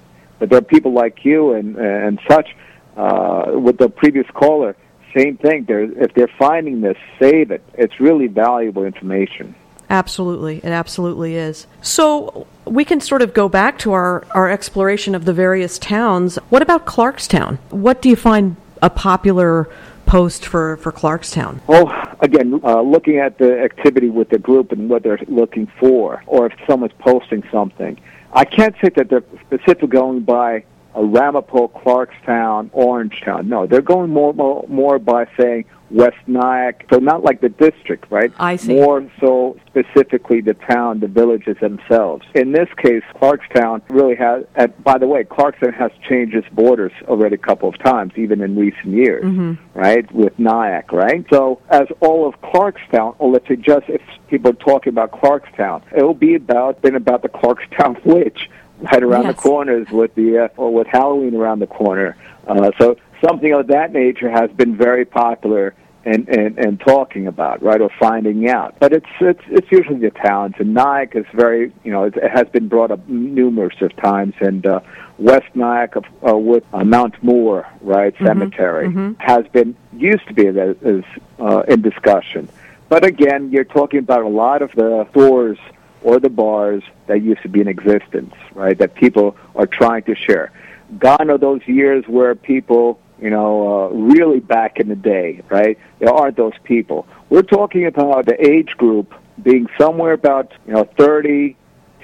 But 0.41 0.49
there 0.49 0.57
are 0.57 0.63
people 0.63 0.91
like 0.91 1.23
you 1.23 1.53
and 1.53 1.77
and 1.77 2.19
such. 2.27 2.49
Uh, 2.97 3.53
with 3.53 3.77
the 3.77 3.87
previous 3.87 4.25
caller, 4.33 4.75
same 5.15 5.37
thing. 5.37 5.63
They're, 5.65 5.83
if 5.83 6.13
they're 6.13 6.31
finding 6.37 6.81
this, 6.81 6.97
save 7.19 7.51
it. 7.51 7.63
It's 7.75 7.99
really 8.01 8.27
valuable 8.27 8.83
information. 8.83 9.55
Absolutely, 9.89 10.57
it 10.57 10.65
absolutely 10.65 11.35
is. 11.35 11.67
So 11.81 12.47
we 12.65 12.83
can 12.83 12.99
sort 12.99 13.21
of 13.21 13.33
go 13.33 13.47
back 13.47 13.77
to 13.79 13.93
our, 13.93 14.25
our 14.31 14.49
exploration 14.49 15.15
of 15.15 15.23
the 15.25 15.33
various 15.33 15.77
towns. 15.77 16.37
What 16.49 16.61
about 16.61 16.85
Clarkstown? 16.85 17.59
What 17.69 18.01
do 18.01 18.09
you 18.09 18.15
find 18.15 18.55
a 18.81 18.89
popular 18.89 19.69
post 20.05 20.45
for, 20.45 20.75
for 20.77 20.91
Clarkstown? 20.91 21.61
Well, 21.67 21.93
again, 22.19 22.59
uh, 22.63 22.81
looking 22.81 23.19
at 23.19 23.37
the 23.37 23.61
activity 23.61 24.09
with 24.09 24.29
the 24.29 24.39
group 24.39 24.71
and 24.71 24.89
what 24.89 25.03
they're 25.03 25.19
looking 25.27 25.67
for, 25.79 26.23
or 26.25 26.47
if 26.47 26.53
someone's 26.67 26.93
posting 26.99 27.43
something, 27.51 27.99
I 28.33 28.45
can't 28.45 28.75
say 28.81 28.89
that 28.95 29.09
they're 29.09 29.23
specifically 29.45 29.89
going 29.89 30.21
by 30.21 30.63
a 30.95 31.03
Ramapo, 31.03 31.67
Clarkstown, 31.67 32.69
Orangetown. 32.71 33.47
No, 33.47 33.65
they're 33.65 33.81
going 33.81 34.09
more, 34.09 34.33
more 34.33 34.65
more 34.67 34.99
by 34.99 35.27
saying 35.39 35.65
West 35.91 36.17
Nyack. 36.27 36.85
So 36.91 36.99
not 36.99 37.23
like 37.23 37.41
the 37.41 37.49
district, 37.49 38.05
right? 38.09 38.31
I 38.39 38.55
see. 38.55 38.75
More 38.75 39.09
so 39.19 39.57
specifically 39.67 40.41
the 40.41 40.53
town, 40.53 40.99
the 41.01 41.07
villages 41.07 41.57
themselves. 41.59 42.25
In 42.33 42.51
this 42.53 42.69
case, 42.77 43.03
Clarkstown 43.15 43.81
really 43.89 44.15
has. 44.15 44.45
and 44.55 44.71
by 44.83 44.97
the 44.97 45.07
way, 45.07 45.23
Clarkstown 45.23 45.73
has 45.73 45.91
changed 46.07 46.35
its 46.35 46.47
borders 46.53 46.91
already 47.07 47.35
a 47.35 47.37
couple 47.37 47.67
of 47.69 47.77
times, 47.79 48.13
even 48.15 48.41
in 48.41 48.55
recent 48.55 48.87
years, 48.87 49.57
right? 49.73 50.09
With 50.13 50.37
Nyack, 50.39 50.91
right? 50.91 51.25
So 51.29 51.61
as 51.69 51.87
all 51.99 52.27
of 52.27 52.39
Clarkstown, 52.41 53.15
or 53.19 53.31
let's 53.31 53.47
say 53.47 53.55
just 53.57 53.87
if 53.89 54.01
people 54.29 54.51
are 54.51 54.53
talking 54.53 54.91
about 54.91 55.11
Clarkstown, 55.11 55.81
it 55.95 56.03
will 56.03 56.13
be 56.13 56.35
about 56.35 56.81
been 56.81 56.95
about 56.95 57.21
the 57.21 57.29
Clarkstown 57.29 58.03
witch 58.05 58.49
right 58.91 59.03
around 59.03 59.23
Yes. 59.25 59.35
the 59.35 59.41
corners 59.41 59.87
with 59.91 60.15
the 60.15 60.45
uh, 60.45 60.47
or 60.57 60.73
with 60.73 60.87
Halloween 60.87 61.35
around 61.35 61.59
the 61.59 61.67
corner. 61.67 62.15
Uh, 62.47 62.71
so 62.79 62.95
something 63.25 63.53
of 63.53 63.67
that 63.67 63.91
nature 63.93 64.29
has 64.29 64.49
been 64.51 64.75
very 64.75 65.05
popular 65.05 65.75
and, 66.03 66.27
and, 66.29 66.57
and 66.57 66.79
talking 66.79 67.27
about, 67.27 67.61
right, 67.61 67.79
or 67.79 67.91
finding 67.99 68.49
out. 68.49 68.75
But 68.79 68.91
it's 68.91 69.05
it's 69.19 69.43
it's 69.47 69.71
usually 69.71 69.99
the 69.99 70.09
towns, 70.09 70.55
and 70.57 70.73
Nyack 70.73 71.15
is 71.15 71.25
very, 71.33 71.71
you 71.83 71.91
know, 71.91 72.05
it, 72.05 72.17
it 72.17 72.31
has 72.31 72.47
been 72.49 72.67
brought 72.67 72.91
up 72.91 73.07
numerous 73.07 73.79
of 73.81 73.95
times, 73.97 74.33
and 74.39 74.65
uh, 74.65 74.79
West 75.19 75.49
Nyack 75.53 75.95
of, 75.95 76.05
uh, 76.27 76.35
with 76.35 76.63
uh, 76.73 76.83
Mount 76.83 77.21
Moor, 77.23 77.67
right, 77.81 78.15
cemetery 78.17 78.87
has 79.19 79.45
been 79.49 79.75
used 79.93 80.27
to 80.27 80.33
be 80.33 80.49
that 80.49 80.77
is 80.81 81.03
uh, 81.39 81.61
in 81.67 81.81
discussion. 81.83 82.49
But 82.89 83.05
again, 83.05 83.51
you're 83.51 83.63
talking 83.63 83.99
about 83.99 84.23
a 84.23 84.27
lot 84.27 84.61
of 84.63 84.71
the 84.71 85.07
stores 85.11 85.59
or 86.03 86.19
the 86.19 86.29
bars 86.29 86.83
that 87.05 87.21
used 87.21 87.43
to 87.43 87.47
be 87.47 87.61
in 87.61 87.67
existence, 87.67 88.33
right? 88.55 88.77
That 88.77 88.95
people 88.95 89.37
are 89.55 89.67
trying 89.67 90.03
to 90.03 90.15
share. 90.15 90.51
Gone 90.97 91.29
are 91.29 91.37
those 91.37 91.61
years 91.67 92.03
where 92.07 92.35
people, 92.35 92.99
you 93.21 93.29
know, 93.29 93.85
uh, 93.85 93.87
really 93.89 94.39
back 94.39 94.79
in 94.79 94.89
the 94.89 94.95
day, 94.95 95.41
right? 95.49 95.77
There 95.99 96.11
aren't 96.11 96.37
those 96.37 96.57
people. 96.63 97.07
We're 97.29 97.43
talking 97.43 97.85
about 97.85 98.25
the 98.25 98.35
age 98.45 98.71
group 98.77 99.13
being 99.41 99.67
somewhere 99.79 100.13
about, 100.13 100.51
you 100.67 100.73
know, 100.73 100.83
30 100.97 101.55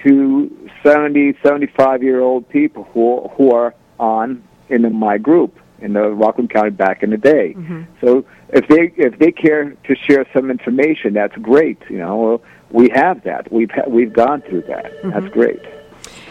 to 0.04 0.70
70, 0.82 1.34
75 1.42 2.02
year 2.02 2.20
old 2.20 2.48
people 2.48 2.84
who 2.94 3.28
who 3.36 3.52
are 3.52 3.74
on 3.98 4.42
in 4.68 4.94
my 4.94 5.18
group 5.18 5.58
in 5.80 5.92
the 5.92 6.08
Rockland 6.10 6.50
County 6.50 6.70
back 6.70 7.02
in 7.02 7.10
the 7.10 7.16
day. 7.16 7.54
So 8.00 8.24
if 8.50 8.66
they 8.68 8.92
if 8.96 9.18
they 9.18 9.32
care 9.32 9.70
to 9.70 9.94
share 9.96 10.24
some 10.32 10.50
information, 10.50 11.14
that's 11.14 11.36
great. 11.36 11.78
You 11.90 11.98
know, 11.98 12.40
we 12.70 12.90
have 12.94 13.24
that. 13.24 13.50
We've 13.52 13.70
ha- 13.70 13.88
we've 13.88 14.12
gone 14.12 14.42
through 14.42 14.62
that. 14.62 14.92
That's 15.02 15.28
great. 15.32 15.60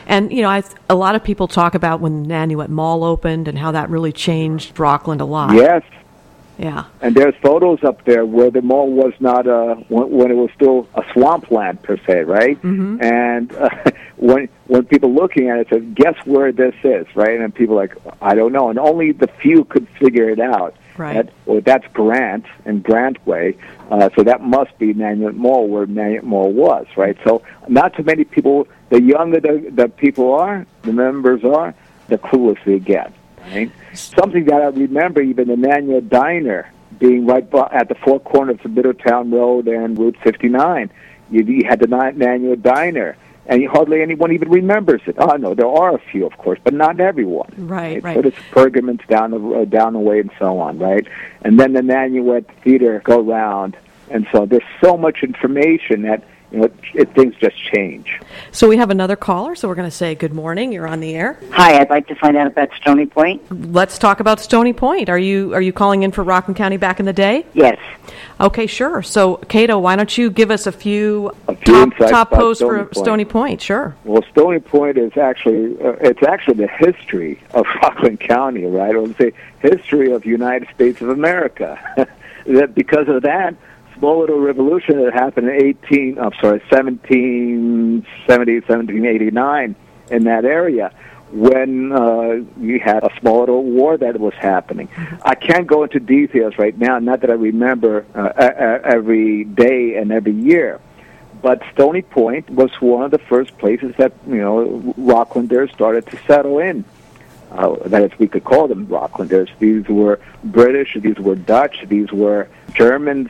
And 0.08 0.32
you 0.32 0.42
know, 0.42 0.50
I, 0.50 0.64
a 0.90 0.96
lot 0.96 1.16
of 1.16 1.24
people 1.24 1.48
talk 1.48 1.76
about 1.76 2.00
when 2.00 2.26
Nanuet 2.26 2.70
Mall 2.70 3.04
opened 3.04 3.48
and 3.48 3.58
how 3.58 3.72
that 3.74 3.90
really 3.90 4.14
changed 4.14 4.80
Rockland 4.80 5.20
a 5.22 5.26
lot. 5.26 5.54
Yes, 5.54 5.84
Yeah. 6.58 6.86
and 7.02 7.14
there's 7.14 7.36
photos 7.42 7.84
up 7.84 8.04
there 8.06 8.26
where 8.26 8.50
the 8.50 8.62
mall 8.62 8.90
was 8.90 9.14
not 9.20 9.46
a 9.48 9.76
when, 9.90 10.10
when 10.10 10.32
it 10.32 10.36
was 10.36 10.50
still 10.56 10.88
a 10.96 11.04
swampland 11.12 11.84
per 11.84 11.98
se, 12.08 12.24
right? 12.24 12.58
Mm-hmm. 12.62 13.02
And 13.04 13.52
uh, 13.54 13.70
when 14.16 14.48
when 14.68 14.86
people 14.86 15.14
looking 15.14 15.50
at 15.50 15.60
it 15.60 15.68
said, 15.70 15.94
"Guess 15.94 16.26
where 16.26 16.52
this 16.54 16.74
is?" 16.84 17.06
Right? 17.14 17.40
And 17.40 17.54
people 17.54 17.76
like, 17.76 17.94
"I 18.22 18.34
don't 18.34 18.54
know," 18.54 18.70
and 18.70 18.80
only 18.80 19.12
the 19.12 19.28
few 19.28 19.66
could 19.66 19.88
figure 20.00 20.30
it 20.30 20.40
out. 20.40 20.74
Right. 20.98 21.14
That, 21.14 21.34
well, 21.46 21.62
that's 21.62 21.86
Grant 21.94 22.46
and 22.66 22.84
Grant 22.84 23.26
Way, 23.28 23.56
uh, 23.92 24.10
so 24.16 24.24
that 24.24 24.42
must 24.42 24.78
be 24.80 24.94
Nanuet 24.94 25.36
Mall 25.36 25.68
where 25.68 25.86
Nanuet 25.86 26.24
Mall 26.24 26.52
was, 26.52 26.88
right? 26.96 27.18
So 27.24 27.44
not 27.68 27.96
too 27.96 28.04
many 28.04 28.24
people. 28.24 28.68
The 28.90 29.02
younger 29.02 29.40
the, 29.40 29.70
the 29.72 29.90
people 29.90 30.34
are, 30.34 30.66
the 30.84 30.94
members 30.94 31.44
are, 31.44 31.76
the 32.08 32.18
clueless 32.18 32.58
they 32.66 32.80
get. 32.80 33.14
Right? 33.42 33.72
Something 33.94 34.46
that 34.46 34.62
I 34.62 34.68
remember, 34.68 35.22
even 35.22 35.48
the 35.50 35.56
Nanuet 35.56 36.10
Diner 36.10 36.72
being 37.00 37.26
right 37.26 37.48
bu- 37.50 37.66
at 37.72 37.90
the 37.90 37.96
four 37.96 38.20
corners 38.20 38.60
of 38.64 38.72
Middletown 38.72 39.30
Road 39.32 39.68
and 39.68 39.98
Route 39.98 40.18
59. 40.24 40.90
You, 41.30 41.44
you 41.44 41.68
had 41.68 41.80
the 41.80 41.88
Nan- 41.88 42.62
Diner, 42.62 43.18
and 43.48 43.66
hardly 43.68 44.02
anyone 44.02 44.32
even 44.32 44.50
remembers 44.50 45.02
it. 45.08 45.16
Oh 45.18 45.36
no, 45.38 45.56
there 45.56 45.68
are 45.68 45.96
a 45.96 46.00
few, 46.00 46.26
of 46.26 46.38
course, 46.38 46.60
but 46.64 46.74
not 46.74 47.00
everyone. 47.00 47.52
Right, 47.58 48.04
right. 48.04 48.16
So 48.16 48.28
it's 48.28 48.38
pergaments 48.52 49.06
down 49.08 49.32
the 49.32 49.40
uh, 49.40 49.66
down 49.66 49.94
the 49.94 50.00
way 50.00 50.20
and 50.20 50.32
so 50.38 50.60
on, 50.60 50.78
right? 50.78 51.08
And 51.42 51.60
then 51.60 51.74
the 51.74 51.82
Nanuet 51.82 52.46
Theater 52.64 53.02
go 53.04 53.22
round, 53.22 53.78
and 54.10 54.28
so 54.32 54.46
there's 54.46 54.64
so 54.84 54.98
much 54.98 55.24
information 55.24 56.04
that 56.04 56.24
you 56.52 56.60
know 56.60 56.64
it, 56.66 56.74
it, 56.94 57.16
things 57.16 57.36
just 57.40 57.58
change. 57.72 58.20
So 58.52 58.68
we 58.68 58.78
have 58.78 58.90
another 58.90 59.16
caller, 59.16 59.56
so 59.56 59.68
we're 59.68 59.76
going 59.76 59.90
to 59.90 59.96
say 59.96 60.16
good 60.16 60.34
morning. 60.34 60.72
You're 60.72 60.88
on 60.88 61.00
the 61.00 61.16
air. 61.16 61.40
Hi, 61.52 61.80
I'd 61.80 61.90
like 61.90 62.08
to 62.08 62.16
find 62.16 62.38
out 62.38 62.48
about 62.48 62.70
Stony 62.80 63.06
Point. 63.06 63.42
Let's 63.74 63.98
talk 63.98 64.20
about 64.20 64.40
Stony 64.40 64.74
Point. 64.74 65.10
Are 65.10 65.18
you 65.20 65.54
are 65.54 65.62
you 65.62 65.74
calling 65.74 66.04
in 66.04 66.12
for 66.12 66.24
Rockland 66.24 66.58
County 66.58 66.78
back 66.78 67.00
in 67.00 67.06
the 67.06 67.14
day? 67.14 67.46
Yes. 67.54 67.78
Okay, 68.40 68.68
sure. 68.68 69.02
So, 69.02 69.38
Cato, 69.38 69.80
why 69.80 69.96
don't 69.96 70.16
you 70.18 70.30
give 70.30 70.52
us 70.52 70.68
a 70.68 70.72
few, 70.72 71.32
A 71.48 71.56
few 71.56 71.90
top, 71.92 72.10
top 72.10 72.32
posts 72.32 72.62
Stony 72.62 72.78
for 72.78 72.86
Point. 72.86 72.96
Stony 72.96 73.26
Point? 73.26 73.62
Sure. 73.62 73.96
Well, 74.04 74.24
Stony 74.32 74.60
Point 74.60 74.98
is 74.98 75.18
actually 75.18 75.80
uh, 75.82 75.94
it's 76.02 76.24
actually 76.24 76.56
the 76.56 76.68
history 76.68 77.42
of 77.52 77.66
Rockland 77.82 78.20
County, 78.20 78.66
right? 78.66 78.96
I 78.96 79.00
would 79.00 79.18
say 79.18 79.34
history 79.60 80.12
of 80.12 80.26
United 80.26 80.70
States 80.74 81.02
of 81.02 81.10
America. 81.10 81.80
that 82.46 82.74
because 82.74 83.08
of 83.08 83.24
that 83.24 83.56
small 83.98 84.20
little 84.20 84.40
revolution 84.40 85.04
that 85.04 85.14
happened 85.14 85.50
in 85.50 85.56
18, 85.56 86.20
I'm 86.20 86.34
sorry, 86.42 86.60
1770, 86.70 88.60
1789 88.60 89.76
in 90.10 90.24
that 90.24 90.46
area 90.46 90.92
when 91.32 91.92
uh, 91.92 92.42
you 92.60 92.80
had 92.80 93.04
a 93.04 93.10
small 93.20 93.42
little 93.42 93.64
war 93.64 93.98
that 93.98 94.20
was 94.20 94.34
happening. 94.36 94.88
I 95.24 95.36
can't 95.36 95.68
go 95.68 95.84
into 95.84 96.00
details 96.00 96.58
right 96.58 96.78
now, 96.78 97.00
not 97.00 97.22
that 97.22 97.30
I 97.30 97.34
remember 97.34 98.06
uh, 98.16 98.32
every 98.84 99.44
day 99.44 99.98
and 99.98 100.12
every 100.12 100.32
year. 100.32 100.80
But 101.42 101.62
Stony 101.74 102.02
Point 102.02 102.50
was 102.50 102.72
one 102.80 103.04
of 103.04 103.12
the 103.12 103.20
first 103.20 103.58
places 103.58 103.94
that 103.98 104.14
you 104.26 104.38
know 104.38 104.94
Rocklanders 104.98 105.72
started 105.74 106.08
to 106.08 106.18
settle 106.26 106.60
in. 106.60 106.84
Uh, 107.52 107.76
that 107.86 108.02
is, 108.04 108.20
we 108.20 108.28
could 108.28 108.44
call 108.44 108.68
them 108.68 108.88
Rocklanders. 108.88 109.50
These 109.60 109.88
were 109.88 110.20
British, 110.44 110.98
these 111.00 111.18
were 111.18 111.36
Dutch, 111.36 111.86
these 111.88 112.12
were 112.12 112.48
Germans, 112.74 113.30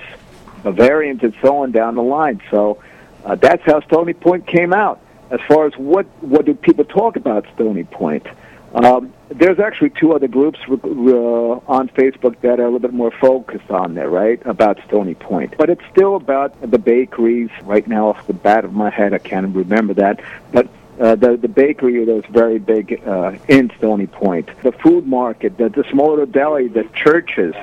Bavarians, 0.72 1.24
and 1.24 1.34
so 1.42 1.64
on 1.64 1.72
down 1.72 1.96
the 1.96 2.04
line. 2.04 2.42
So 2.52 2.82
uh, 3.26 3.36
that's 3.36 3.64
how 3.64 3.82
Stony 3.82 4.14
Point 4.14 4.48
came 4.48 4.74
out. 4.74 5.00
As 5.30 5.40
far 5.48 5.66
as 5.66 5.74
what 5.78 6.06
what 6.22 6.46
do 6.46 6.54
people 6.54 6.86
talk 6.86 7.16
about 7.16 7.46
Stony 7.56 7.84
Point? 7.84 8.26
Um, 8.74 9.14
there's 9.30 9.60
actually 9.60 9.90
two 9.92 10.14
other 10.14 10.28
groups 10.28 10.60
uh, 10.70 10.74
on 10.76 11.90
Facebook 11.90 12.40
that 12.42 12.60
are 12.60 12.64
a 12.64 12.66
little 12.66 12.80
bit 12.80 12.94
more 12.94 13.12
focused 13.12 13.70
on 13.72 13.96
there, 13.96 14.10
right, 14.10 14.42
about 14.46 14.80
Stony 14.88 15.16
Point. 15.16 15.56
But 15.58 15.70
it's 15.70 15.82
still 15.92 16.16
about 16.16 16.60
the 16.62 16.78
bakeries. 16.78 17.50
Right 17.64 17.88
now, 17.88 18.10
off 18.10 18.28
the 18.28 18.34
bat 18.34 18.66
of 18.66 18.74
my 18.74 18.90
head, 18.90 19.14
I 19.14 19.18
can't 19.18 19.54
remember 19.56 19.94
that. 19.96 20.22
But 20.52 20.68
uh, 21.00 21.16
the 21.16 21.38
the 21.38 21.48
bakery 21.48 22.04
that 22.06 22.14
was 22.14 22.26
very 22.30 22.60
big 22.60 23.02
uh, 23.06 23.34
in 23.48 23.72
Stony 23.78 24.08
Point. 24.08 24.50
The 24.64 24.72
food 24.72 25.06
market, 25.06 25.58
the, 25.58 25.70
the 25.70 25.86
small 25.90 26.12
little 26.12 26.26
deli, 26.26 26.68
the 26.68 26.84
churches. 26.94 27.56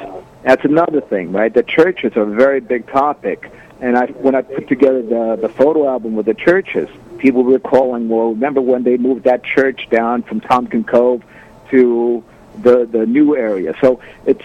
That's 0.44 0.64
another 0.64 1.00
thing, 1.00 1.32
right? 1.32 1.52
The 1.52 1.62
churches 1.62 2.12
are 2.16 2.22
a 2.22 2.26
very 2.26 2.60
big 2.60 2.86
topic. 2.86 3.50
And 3.80 3.96
I, 3.96 4.06
when 4.06 4.34
I 4.34 4.42
put 4.42 4.68
together 4.68 5.02
the 5.02 5.36
the 5.40 5.48
photo 5.48 5.88
album 5.88 6.14
with 6.14 6.26
the 6.26 6.34
churches, 6.34 6.88
people 7.18 7.44
recalling, 7.44 8.08
well, 8.08 8.28
remember 8.28 8.60
when 8.60 8.84
they 8.84 8.96
moved 8.96 9.24
that 9.24 9.42
church 9.42 9.88
down 9.90 10.22
from 10.22 10.40
Tompkins 10.40 10.86
Cove 10.86 11.22
to 11.70 12.22
the 12.62 12.86
the 12.86 13.06
new 13.06 13.36
area? 13.36 13.74
So 13.80 14.00
it's 14.26 14.44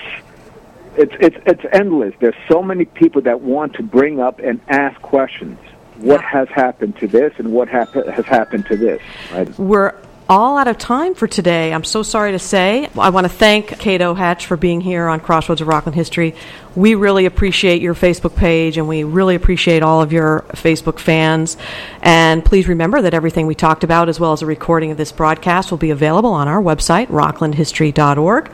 it's 0.96 1.14
it's 1.20 1.38
it's 1.46 1.66
endless. 1.72 2.16
There's 2.20 2.36
so 2.48 2.64
many 2.64 2.86
people 2.86 3.22
that 3.22 3.42
want 3.42 3.74
to 3.76 3.84
bring 3.84 4.20
up 4.20 4.40
and 4.40 4.60
ask 4.68 5.00
questions. 5.02 5.60
What 5.98 6.22
has 6.22 6.48
happened 6.50 6.98
to 6.98 7.08
this, 7.08 7.34
and 7.38 7.52
what 7.52 7.68
hap- 7.68 7.94
has 7.94 8.26
happened 8.26 8.66
to 8.68 8.78
this? 8.78 9.02
Right? 9.34 9.60
We're 9.60 9.94
all 10.30 10.58
out 10.58 10.68
of 10.68 10.78
time 10.78 11.16
for 11.16 11.28
today. 11.28 11.74
I'm 11.74 11.84
so 11.84 12.04
sorry 12.04 12.34
to 12.34 12.40
say. 12.40 12.88
I 12.96 13.10
want 13.10 13.26
to 13.26 13.30
thank 13.30 13.80
Cato 13.80 14.14
Hatch 14.14 14.46
for 14.46 14.56
being 14.56 14.80
here 14.80 15.08
on 15.08 15.20
Crossroads 15.20 15.60
of 15.60 15.68
Rockland 15.68 15.96
History. 15.96 16.36
We 16.76 16.94
really 16.94 17.26
appreciate 17.26 17.82
your 17.82 17.96
Facebook 17.96 18.36
page 18.36 18.78
and 18.78 18.88
we 18.88 19.04
really 19.04 19.34
appreciate 19.34 19.82
all 19.82 20.04
of 20.04 20.14
your 20.14 20.46
Facebook 20.50 21.00
fans. 21.00 21.58
And 22.04 22.46
please 22.46 22.68
remember 22.68 23.02
that 23.02 23.16
everything 23.16 23.48
we 23.48 23.56
talked 23.56 23.84
about, 23.84 24.08
as 24.08 24.20
well 24.20 24.32
as 24.32 24.44
a 24.44 24.46
recording 24.46 24.92
of 24.92 24.98
this 24.98 25.12
broadcast, 25.12 25.72
will 25.72 25.80
be 25.80 25.90
available 25.90 26.32
on 26.32 26.48
our 26.48 26.62
website, 26.62 27.08
rocklandhistory.org. 27.08 28.52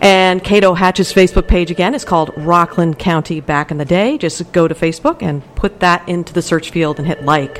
And 0.00 0.42
Cato 0.44 0.74
Hatch's 0.74 1.12
Facebook 1.12 1.48
page 1.48 1.72
again 1.72 1.96
is 1.96 2.04
called 2.04 2.30
Rockland 2.36 3.00
County 3.00 3.40
Back 3.40 3.72
in 3.72 3.78
the 3.78 3.84
Day. 3.84 4.18
Just 4.18 4.52
go 4.52 4.68
to 4.68 4.74
Facebook 4.74 5.20
and 5.20 5.42
put 5.56 5.80
that 5.80 6.08
into 6.08 6.32
the 6.32 6.42
search 6.42 6.70
field 6.70 6.98
and 6.98 7.08
hit 7.08 7.24
like. 7.24 7.56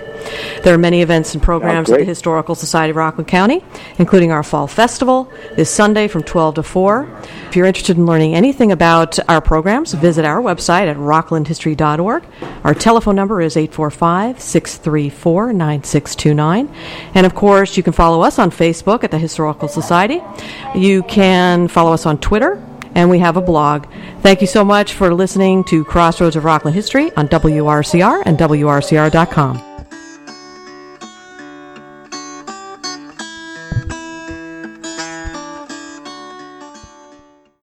There 0.63 0.75
are 0.75 0.79
many 0.79 1.03
events 1.03 1.35
and 1.35 1.43
programs 1.43 1.91
at 1.91 1.99
the 1.99 2.05
Historical 2.05 2.55
Society 2.55 2.91
of 2.91 2.97
Rockland 2.97 3.29
County, 3.49 3.65
including 3.99 4.31
our 4.33 4.43
Fall 4.43 4.67
Festival 4.67 5.31
this 5.57 5.71
Sunday 5.71 6.09
from 6.09 6.23
12 6.23 6.57
to 6.57 6.63
4. 6.63 7.09
If 7.49 7.57
you're 7.57 7.67
interested 7.67 7.97
in 7.97 8.07
learning 8.07 8.35
anything 8.35 8.73
about 8.73 9.19
our 9.29 9.41
programs, 9.41 9.95
visit 9.95 10.25
our 10.25 10.41
website 10.41 10.89
at 10.89 10.97
rocklandhistory.org. 10.97 12.25
Our 12.65 12.75
telephone 12.75 13.17
number 13.17 13.41
is 13.41 13.57
845 13.57 14.41
634 14.41 15.53
9629. 15.53 16.75
And 17.15 17.27
of 17.27 17.35
course, 17.35 17.77
you 17.77 17.83
can 17.83 17.93
follow 17.93 18.23
us 18.23 18.39
on 18.39 18.51
Facebook 18.51 19.05
at 19.05 19.11
the 19.11 19.19
Historical 19.19 19.69
Society. 19.69 20.21
You 20.75 21.03
can 21.05 21.69
follow 21.69 21.93
us 21.93 22.05
on 22.07 22.19
Twitter 22.19 22.63
and 22.95 23.09
we 23.09 23.19
have 23.21 23.37
a 23.37 23.43
blog. 23.43 23.87
Thank 24.23 24.41
you 24.41 24.47
so 24.47 24.65
much 24.65 24.95
for 24.95 25.15
listening 25.15 25.63
to 25.65 25.85
Crossroads 25.85 26.37
of 26.37 26.45
Rockland 26.45 26.75
History 26.75 27.15
on 27.17 27.29
WRCR 27.29 28.23
and 28.27 28.37
WRCR.com. 28.37 29.68